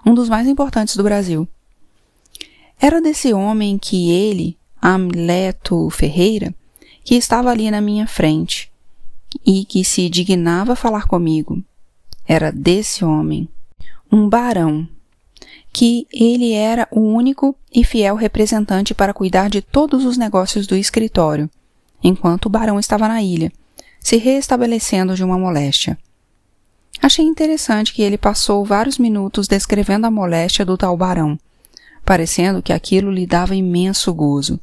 um 0.05 0.13
dos 0.13 0.29
mais 0.29 0.47
importantes 0.47 0.95
do 0.95 1.03
Brasil. 1.03 1.47
Era 2.79 3.01
desse 3.01 3.33
homem 3.33 3.77
que 3.77 4.11
ele, 4.11 4.57
Amleto 4.79 5.89
Ferreira, 5.89 6.53
que 7.03 7.15
estava 7.15 7.49
ali 7.49 7.71
na 7.71 7.81
minha 7.81 8.05
frente 8.05 8.71
e 9.45 9.65
que 9.65 9.83
se 9.83 10.09
dignava 10.09 10.75
falar 10.75 11.07
comigo. 11.07 11.63
Era 12.25 12.51
desse 12.51 13.05
homem, 13.05 13.47
um 14.11 14.27
barão, 14.27 14.87
que 15.71 16.07
ele 16.11 16.53
era 16.53 16.87
o 16.91 16.99
único 16.99 17.55
e 17.73 17.83
fiel 17.83 18.15
representante 18.15 18.93
para 18.93 19.13
cuidar 19.13 19.49
de 19.49 19.61
todos 19.61 20.05
os 20.05 20.17
negócios 20.17 20.65
do 20.65 20.75
escritório, 20.75 21.49
enquanto 22.03 22.47
o 22.47 22.49
barão 22.49 22.79
estava 22.79 23.07
na 23.07 23.21
ilha, 23.21 23.51
se 23.99 24.17
reestabelecendo 24.17 25.15
de 25.15 25.23
uma 25.23 25.37
moléstia. 25.37 25.97
Achei 27.01 27.25
interessante 27.25 27.93
que 27.93 28.01
ele 28.01 28.17
passou 28.17 28.65
vários 28.65 28.97
minutos 28.97 29.47
descrevendo 29.47 30.07
a 30.07 30.11
moléstia 30.11 30.65
do 30.65 30.77
tal 30.77 30.97
barão, 30.97 31.37
parecendo 32.03 32.61
que 32.61 32.73
aquilo 32.73 33.11
lhe 33.11 33.27
dava 33.27 33.55
imenso 33.55 34.13
gozo. 34.13 34.59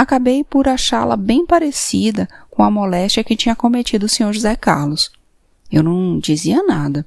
Acabei 0.00 0.42
por 0.42 0.66
achá-la 0.66 1.14
bem 1.14 1.44
parecida 1.44 2.26
com 2.48 2.62
a 2.62 2.70
moléstia 2.70 3.22
que 3.22 3.36
tinha 3.36 3.54
cometido 3.54 4.06
o 4.06 4.08
Sr. 4.08 4.32
José 4.32 4.56
Carlos. 4.56 5.12
Eu 5.70 5.82
não 5.82 6.18
dizia 6.18 6.62
nada, 6.62 7.06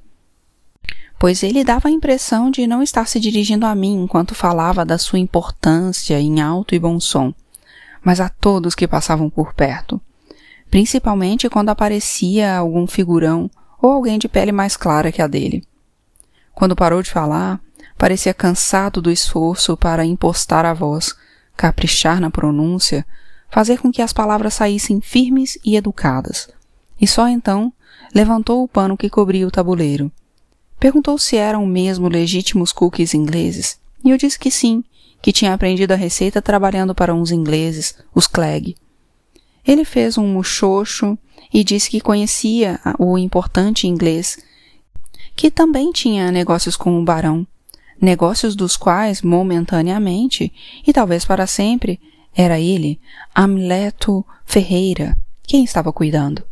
pois 1.18 1.42
ele 1.42 1.64
dava 1.64 1.88
a 1.88 1.90
impressão 1.90 2.52
de 2.52 2.68
não 2.68 2.84
estar 2.84 3.08
se 3.08 3.18
dirigindo 3.18 3.66
a 3.66 3.74
mim 3.74 4.04
enquanto 4.04 4.32
falava 4.32 4.84
da 4.84 4.96
sua 4.96 5.18
importância 5.18 6.20
em 6.20 6.40
alto 6.40 6.72
e 6.72 6.78
bom 6.78 7.00
som, 7.00 7.34
mas 8.00 8.20
a 8.20 8.28
todos 8.28 8.76
que 8.76 8.86
passavam 8.86 9.28
por 9.28 9.54
perto, 9.54 10.00
principalmente 10.70 11.48
quando 11.48 11.70
aparecia 11.70 12.56
algum 12.56 12.86
figurão 12.86 13.50
ou 13.82 13.90
alguém 13.90 14.20
de 14.20 14.28
pele 14.28 14.52
mais 14.52 14.76
clara 14.76 15.10
que 15.10 15.20
a 15.20 15.26
dele. 15.26 15.64
Quando 16.54 16.76
parou 16.76 17.02
de 17.02 17.10
falar, 17.10 17.60
parecia 17.98 18.32
cansado 18.32 19.02
do 19.02 19.10
esforço 19.10 19.76
para 19.76 20.04
impostar 20.04 20.64
a 20.64 20.72
voz, 20.72 21.12
caprichar 21.56 22.20
na 22.20 22.30
pronúncia, 22.30 23.06
fazer 23.50 23.78
com 23.78 23.92
que 23.92 24.02
as 24.02 24.12
palavras 24.12 24.54
saíssem 24.54 25.00
firmes 25.00 25.58
e 25.64 25.76
educadas. 25.76 26.48
E 27.00 27.06
só 27.06 27.28
então 27.28 27.72
levantou 28.14 28.62
o 28.62 28.68
pano 28.68 28.96
que 28.96 29.10
cobria 29.10 29.46
o 29.46 29.50
tabuleiro. 29.50 30.10
Perguntou 30.78 31.18
se 31.18 31.36
eram 31.36 31.64
mesmo 31.66 32.08
legítimos 32.08 32.72
cookies 32.72 33.14
ingleses, 33.14 33.78
e 34.04 34.10
eu 34.10 34.16
disse 34.16 34.38
que 34.38 34.50
sim, 34.50 34.84
que 35.22 35.32
tinha 35.32 35.54
aprendido 35.54 35.92
a 35.92 35.96
receita 35.96 36.42
trabalhando 36.42 36.94
para 36.94 37.14
uns 37.14 37.30
ingleses, 37.30 37.96
os 38.14 38.26
Clegg. 38.26 38.76
Ele 39.66 39.84
fez 39.84 40.18
um 40.18 40.26
muxoxo 40.26 41.16
e 41.52 41.64
disse 41.64 41.88
que 41.88 42.00
conhecia 42.00 42.78
o 42.98 43.16
importante 43.16 43.86
inglês, 43.86 44.38
que 45.34 45.50
também 45.50 45.92
tinha 45.92 46.30
negócios 46.30 46.76
com 46.76 47.00
o 47.00 47.04
barão, 47.04 47.46
negócios 48.04 48.54
dos 48.54 48.76
quais, 48.76 49.22
momentaneamente, 49.22 50.52
e 50.86 50.92
talvez 50.92 51.24
para 51.24 51.46
sempre, 51.46 51.98
era 52.36 52.60
ele, 52.60 53.00
Amleto 53.34 54.24
Ferreira, 54.44 55.16
quem 55.42 55.64
estava 55.64 55.92
cuidando. 55.92 56.44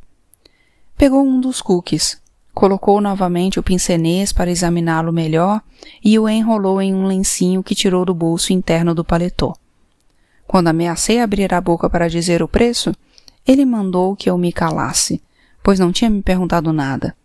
Pegou 0.97 1.23
um 1.23 1.41
dos 1.41 1.61
cookies, 1.61 2.21
colocou 2.55 3.01
novamente 3.01 3.59
o 3.59 3.63
pincenês 3.63 4.33
para 4.33 4.51
examiná-lo 4.51 5.13
melhor 5.13 5.61
e 6.03 6.19
o 6.19 6.29
enrolou 6.29 6.81
em 6.81 6.95
um 6.95 7.07
lencinho 7.07 7.63
que 7.63 7.75
tirou 7.75 8.05
do 8.05 8.15
bolso 8.15 8.53
interno 8.53 8.95
do 8.95 9.05
paletó. 9.05 9.55
Quando 10.47 10.69
ameacei 10.69 11.21
abrir 11.21 11.53
a 11.55 11.61
boca 11.61 11.89
para 11.89 12.09
dizer 12.09 12.43
o 12.43 12.49
preço, 12.49 12.95
ele 13.47 13.65
mandou 13.65 14.15
que 14.15 14.31
eu 14.31 14.39
me 14.39 14.53
calasse, 14.53 15.23
pois 15.63 15.79
não 15.79 15.93
tinha 15.93 16.11
me 16.11 16.23
perguntado 16.23 16.73
nada. 16.73 17.17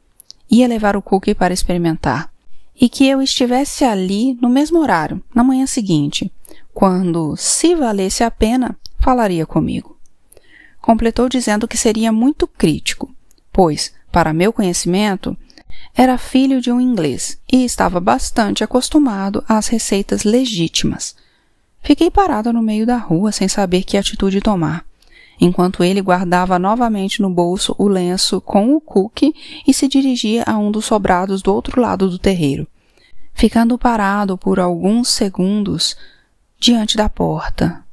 Ia 0.49 0.67
levar 0.67 0.95
o 0.95 1.01
cookie 1.01 1.35
para 1.35 1.53
experimentar. 1.53 2.31
E 2.79 2.87
que 2.87 3.07
eu 3.07 3.21
estivesse 3.21 3.83
ali 3.83 4.37
no 4.41 4.49
mesmo 4.49 4.79
horário, 4.79 5.23
na 5.33 5.43
manhã 5.43 5.65
seguinte, 5.65 6.31
quando, 6.73 7.35
se 7.35 7.75
valesse 7.75 8.23
a 8.23 8.31
pena, 8.31 8.77
falaria 8.99 9.45
comigo. 9.45 9.97
Completou 10.79 11.27
dizendo 11.27 11.67
que 11.67 11.77
seria 11.77 12.11
muito 12.11 12.47
crítico, 12.47 13.13
pois, 13.51 13.93
para 14.11 14.31
meu 14.31 14.53
conhecimento, 14.53 15.35
era 15.95 16.17
filho 16.17 16.61
de 16.61 16.71
um 16.71 16.79
inglês 16.79 17.39
e 17.51 17.65
estava 17.65 17.99
bastante 17.99 18.63
acostumado 18.63 19.43
às 19.47 19.67
receitas 19.67 20.23
legítimas. 20.23 21.15
Fiquei 21.81 22.11
parado 22.11 22.53
no 22.53 22.61
meio 22.61 22.85
da 22.85 22.97
rua 22.97 23.31
sem 23.31 23.47
saber 23.47 23.83
que 23.83 23.97
atitude 23.97 24.39
tomar 24.39 24.86
enquanto 25.39 25.83
ele 25.83 26.01
guardava 26.01 26.57
novamente 26.57 27.21
no 27.21 27.29
bolso 27.29 27.75
o 27.77 27.87
lenço 27.87 28.41
com 28.41 28.75
o 28.75 28.81
cookie 28.81 29.33
e 29.67 29.73
se 29.73 29.87
dirigia 29.87 30.43
a 30.45 30.57
um 30.57 30.71
dos 30.71 30.85
sobrados 30.85 31.41
do 31.41 31.53
outro 31.53 31.79
lado 31.81 32.09
do 32.09 32.17
terreiro, 32.17 32.67
ficando 33.33 33.77
parado 33.77 34.37
por 34.37 34.59
alguns 34.59 35.09
segundos 35.09 35.95
diante 36.59 36.97
da 36.97 37.07
porta. 37.07 37.83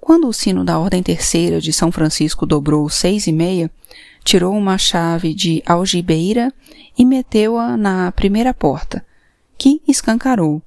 Quando 0.00 0.28
o 0.28 0.32
sino 0.32 0.64
da 0.64 0.78
Ordem 0.78 1.02
Terceira 1.02 1.60
de 1.60 1.72
São 1.72 1.90
Francisco 1.90 2.46
dobrou 2.46 2.88
seis 2.88 3.26
e 3.26 3.32
meia, 3.32 3.70
tirou 4.22 4.54
uma 4.54 4.78
chave 4.78 5.34
de 5.34 5.62
algibeira 5.66 6.52
e 6.96 7.04
meteu-a 7.04 7.76
na 7.76 8.10
primeira 8.12 8.54
porta, 8.54 9.04
que 9.58 9.82
escancarou, 9.86 10.62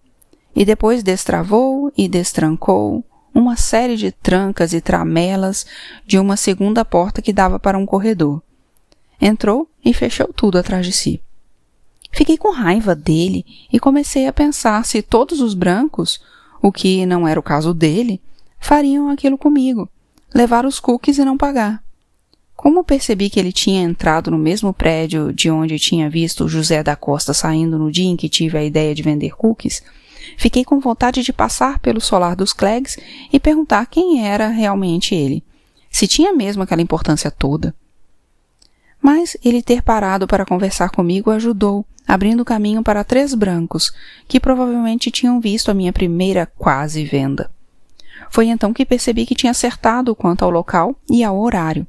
e 0.56 0.66
depois 0.66 1.04
destravou 1.04 1.92
e 1.98 2.08
destrancou, 2.08 3.04
uma 3.34 3.56
série 3.56 3.96
de 3.96 4.12
trancas 4.12 4.74
e 4.74 4.82
tramelas 4.82 5.66
de 6.06 6.18
uma 6.18 6.36
segunda 6.36 6.84
porta 6.84 7.22
que 7.22 7.34
dava 7.34 7.60
para 7.60 7.78
um 7.78 7.86
corredor. 7.86 8.42
Entrou 9.22 9.70
e 9.84 9.94
fechou 9.94 10.32
tudo 10.34 10.58
atrás 10.58 10.86
de 10.86 10.92
si. 10.92 11.22
Fiquei 12.12 12.38
com 12.38 12.52
raiva 12.52 12.96
dele 12.96 13.46
e 13.72 13.80
comecei 13.80 14.28
a 14.28 14.34
pensar 14.34 14.86
se 14.86 15.02
todos 15.02 15.42
os 15.42 15.54
brancos, 15.54 16.20
o 16.62 16.72
que 16.72 17.06
não 17.06 17.28
era 17.28 17.40
o 17.40 17.44
caso 17.44 17.74
dele, 17.74 18.22
fariam 18.60 19.10
aquilo 19.10 19.38
comigo, 19.38 19.90
levar 20.34 20.66
os 20.66 20.80
cookies 20.80 21.18
e 21.18 21.26
não 21.26 21.38
pagar. 21.38 21.84
Como 22.56 22.84
percebi 22.84 23.30
que 23.30 23.40
ele 23.40 23.54
tinha 23.54 23.82
entrado 23.82 24.30
no 24.30 24.38
mesmo 24.38 24.74
prédio 24.74 25.32
de 25.32 25.50
onde 25.50 25.80
tinha 25.80 26.10
visto 26.10 26.50
José 26.50 26.84
da 26.84 26.94
Costa 26.94 27.34
saindo 27.34 27.80
no 27.80 27.90
dia 27.90 28.10
em 28.10 28.18
que 28.18 28.28
tive 28.28 28.58
a 28.58 28.64
ideia 28.64 28.94
de 28.94 29.02
vender 29.02 29.34
cookies, 29.34 29.82
Fiquei 30.38 30.64
com 30.64 30.80
vontade 30.80 31.24
de 31.24 31.34
passar 31.34 31.80
pelo 31.80 32.02
solar 32.02 32.36
dos 32.36 32.54
Cleggs 32.54 32.98
e 33.32 33.40
perguntar 33.40 33.86
quem 33.86 34.26
era 34.26 34.48
realmente 34.48 35.14
ele, 35.16 35.44
se 35.90 36.08
tinha 36.08 36.34
mesmo 36.34 36.64
aquela 36.64 36.82
importância 36.82 37.30
toda. 37.30 37.74
Mas 39.02 39.38
ele 39.44 39.62
ter 39.62 39.82
parado 39.82 40.28
para 40.28 40.46
conversar 40.46 40.90
comigo 40.90 41.32
ajudou, 41.32 41.86
abrindo 42.08 42.44
caminho 42.44 42.84
para 42.84 43.04
três 43.04 43.34
brancos, 43.34 43.94
que 44.28 44.40
provavelmente 44.40 45.12
tinham 45.12 45.40
visto 45.40 45.70
a 45.70 45.74
minha 45.74 45.94
primeira 45.94 46.46
quase 46.58 47.06
venda. 47.06 47.50
Foi 48.30 48.48
então 48.48 48.74
que 48.74 48.86
percebi 48.86 49.26
que 49.26 49.36
tinha 49.36 49.52
acertado 49.52 50.16
quanto 50.16 50.44
ao 50.44 50.52
local 50.52 50.96
e 51.10 51.24
ao 51.24 51.40
horário, 51.40 51.88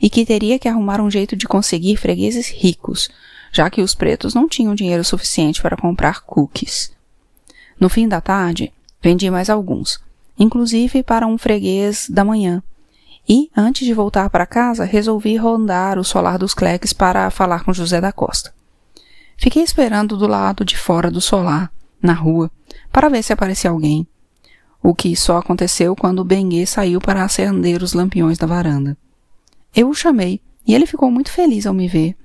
e 0.00 0.08
que 0.08 0.24
teria 0.24 0.58
que 0.58 0.68
arrumar 0.68 1.00
um 1.00 1.10
jeito 1.10 1.34
de 1.34 1.46
conseguir 1.46 1.96
fregueses 1.96 2.48
ricos, 2.48 3.10
já 3.50 3.68
que 3.68 3.82
os 3.82 3.94
pretos 3.94 4.34
não 4.34 4.48
tinham 4.48 4.74
dinheiro 4.74 5.04
suficiente 5.04 5.60
para 5.60 5.76
comprar 5.76 6.22
cookies. 6.22 6.92
No 7.78 7.88
fim 7.88 8.08
da 8.08 8.20
tarde, 8.20 8.72
vendi 9.02 9.30
mais 9.30 9.50
alguns, 9.50 10.00
inclusive 10.38 11.02
para 11.02 11.26
um 11.26 11.36
freguês 11.36 12.06
da 12.08 12.24
manhã. 12.24 12.62
E, 13.28 13.50
antes 13.56 13.86
de 13.86 13.94
voltar 13.94 14.28
para 14.30 14.46
casa, 14.46 14.84
resolvi 14.84 15.36
rondar 15.36 15.98
o 15.98 16.04
solar 16.04 16.38
dos 16.38 16.54
Cleques 16.54 16.92
para 16.92 17.30
falar 17.30 17.64
com 17.64 17.72
José 17.72 18.00
da 18.00 18.12
Costa. 18.12 18.52
Fiquei 19.36 19.62
esperando 19.62 20.16
do 20.16 20.26
lado 20.26 20.64
de 20.64 20.76
fora 20.76 21.10
do 21.10 21.20
solar, 21.20 21.72
na 22.00 22.12
rua, 22.12 22.50
para 22.90 23.08
ver 23.08 23.22
se 23.22 23.32
aparecia 23.32 23.70
alguém. 23.70 24.06
O 24.82 24.94
que 24.94 25.14
só 25.14 25.38
aconteceu 25.38 25.94
quando 25.94 26.18
o 26.20 26.24
Bengue 26.24 26.66
saiu 26.66 27.00
para 27.00 27.22
acender 27.22 27.82
os 27.82 27.92
lampiões 27.92 28.36
da 28.36 28.46
varanda. 28.46 28.96
Eu 29.74 29.88
o 29.88 29.94
chamei 29.94 30.40
e 30.66 30.74
ele 30.74 30.86
ficou 30.86 31.10
muito 31.10 31.30
feliz 31.30 31.66
ao 31.66 31.74
me 31.74 31.86
ver, 31.86 32.16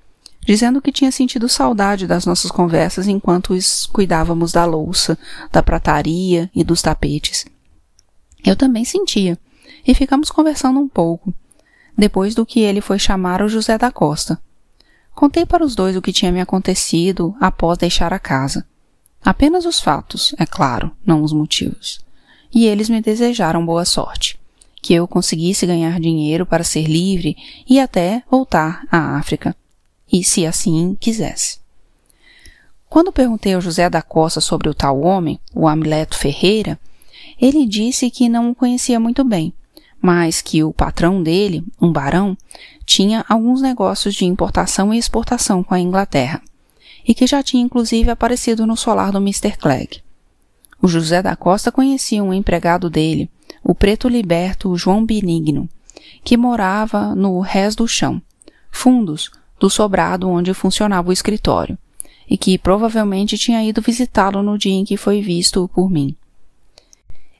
dizendo 0.47 0.81
que 0.81 0.93
tinha 0.93 1.11
sentido 1.11 1.49
saudade 1.49 2.07
das 2.07 2.25
nossas 2.25 2.49
conversas 2.49 3.05
enquanto 3.05 3.53
cuidávamos 3.91 4.53
da 4.53 4.63
louça, 4.63 5.17
da 5.51 5.61
prataria 5.61 6.49
e 6.55 6.63
dos 6.63 6.81
tapetes. 6.81 7.45
Eu 8.45 8.55
também 8.55 8.85
sentia, 8.85 9.37
e 9.85 9.93
ficamos 9.93 10.31
conversando 10.31 10.79
um 10.79 10.87
pouco, 10.87 11.33
depois 11.97 12.33
do 12.33 12.45
que 12.45 12.61
ele 12.61 12.79
foi 12.79 12.97
chamar 12.97 13.41
o 13.41 13.49
José 13.49 13.77
da 13.77 13.91
Costa. 13.91 14.41
Contei 15.13 15.45
para 15.45 15.65
os 15.65 15.75
dois 15.75 15.97
o 15.97 16.01
que 16.01 16.13
tinha 16.13 16.31
me 16.31 16.39
acontecido 16.39 17.35
após 17.41 17.77
deixar 17.77 18.13
a 18.13 18.19
casa. 18.19 18.65
Apenas 19.25 19.65
os 19.65 19.81
fatos, 19.81 20.33
é 20.37 20.45
claro, 20.45 20.91
não 21.05 21.23
os 21.23 21.33
motivos. 21.33 21.99
E 22.53 22.65
eles 22.65 22.87
me 22.87 23.01
desejaram 23.01 23.65
boa 23.65 23.83
sorte. 23.83 24.39
Que 24.81 24.93
eu 24.93 25.07
conseguisse 25.09 25.65
ganhar 25.65 25.99
dinheiro 25.99 26.45
para 26.45 26.63
ser 26.63 26.85
livre 26.85 27.35
e 27.67 27.81
até 27.81 28.23
voltar 28.31 28.83
à 28.89 29.17
África. 29.17 29.53
E 30.11 30.23
se 30.23 30.45
assim 30.45 30.95
quisesse. 30.99 31.59
Quando 32.89 33.11
perguntei 33.11 33.53
ao 33.53 33.61
José 33.61 33.89
da 33.89 34.01
Costa 34.01 34.39
sobre 34.39 34.69
o 34.69 34.73
tal 34.73 35.01
homem, 35.01 35.39
o 35.53 35.67
Amileto 35.67 36.17
Ferreira, 36.17 36.79
ele 37.39 37.65
disse 37.65 38.09
que 38.09 38.29
não 38.29 38.51
o 38.51 38.55
conhecia 38.55 38.99
muito 38.99 39.23
bem, 39.23 39.53
mas 40.01 40.41
que 40.41 40.63
o 40.63 40.71
patrão 40.71 41.21
dele, 41.21 41.63
um 41.81 41.91
barão, 41.91 42.37
tinha 42.85 43.25
alguns 43.27 43.61
negócios 43.61 44.15
de 44.15 44.25
importação 44.25 44.93
e 44.93 44.97
exportação 44.97 45.61
com 45.61 45.73
a 45.73 45.79
Inglaterra, 45.79 46.41
e 47.05 47.13
que 47.13 47.27
já 47.27 47.43
tinha 47.43 47.63
inclusive 47.63 48.09
aparecido 48.09 48.65
no 48.65 48.77
solar 48.77 49.11
do 49.11 49.17
Mr. 49.17 49.57
Clegg. 49.57 50.01
O 50.81 50.87
José 50.87 51.21
da 51.21 51.35
Costa 51.35 51.71
conhecia 51.71 52.23
um 52.23 52.33
empregado 52.33 52.89
dele, 52.89 53.29
o 53.63 53.75
preto 53.75 54.07
liberto 54.07 54.75
João 54.77 55.05
Benigno, 55.05 55.67
que 56.23 56.37
morava 56.37 57.13
no 57.15 57.39
Rés 57.41 57.75
do 57.75 57.87
Chão, 57.87 58.21
fundos 58.71 59.29
do 59.59 59.69
sobrado 59.69 60.29
onde 60.29 60.53
funcionava 60.53 61.09
o 61.09 61.13
escritório, 61.13 61.77
e 62.29 62.37
que 62.37 62.57
provavelmente 62.57 63.37
tinha 63.37 63.63
ido 63.63 63.81
visitá-lo 63.81 64.43
no 64.43 64.57
dia 64.57 64.73
em 64.73 64.85
que 64.85 64.97
foi 64.97 65.21
visto 65.21 65.69
por 65.73 65.89
mim. 65.89 66.15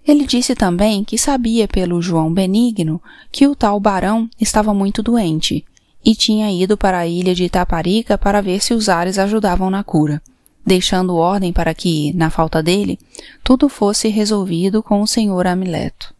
Ele 0.07 0.25
disse 0.25 0.55
também 0.55 1.03
que 1.03 1.17
sabia 1.17 1.67
pelo 1.67 2.01
João 2.01 2.33
Benigno 2.33 3.01
que 3.29 3.45
o 3.45 3.53
tal 3.53 3.77
barão 3.77 4.29
estava 4.39 4.73
muito 4.73 5.03
doente 5.03 5.65
e 6.03 6.15
tinha 6.15 6.49
ido 6.49 6.77
para 6.77 6.99
a 6.99 7.07
ilha 7.07 7.35
de 7.35 7.43
Itaparica 7.43 8.17
para 8.17 8.41
ver 8.41 8.61
se 8.61 8.73
os 8.73 8.87
ares 8.87 9.19
ajudavam 9.19 9.69
na 9.69 9.83
cura, 9.83 10.21
deixando 10.65 11.17
ordem 11.17 11.51
para 11.51 11.73
que, 11.73 12.13
na 12.13 12.29
falta 12.29 12.63
dele, 12.63 12.97
tudo 13.43 13.67
fosse 13.67 14.07
resolvido 14.07 14.81
com 14.81 15.01
o 15.01 15.07
senhor 15.07 15.45
Amileto. 15.45 16.13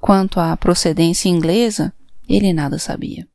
Quanto 0.00 0.40
à 0.40 0.56
procedência 0.56 1.28
inglesa, 1.28 1.92
ele 2.26 2.54
nada 2.54 2.78
sabia. 2.78 3.29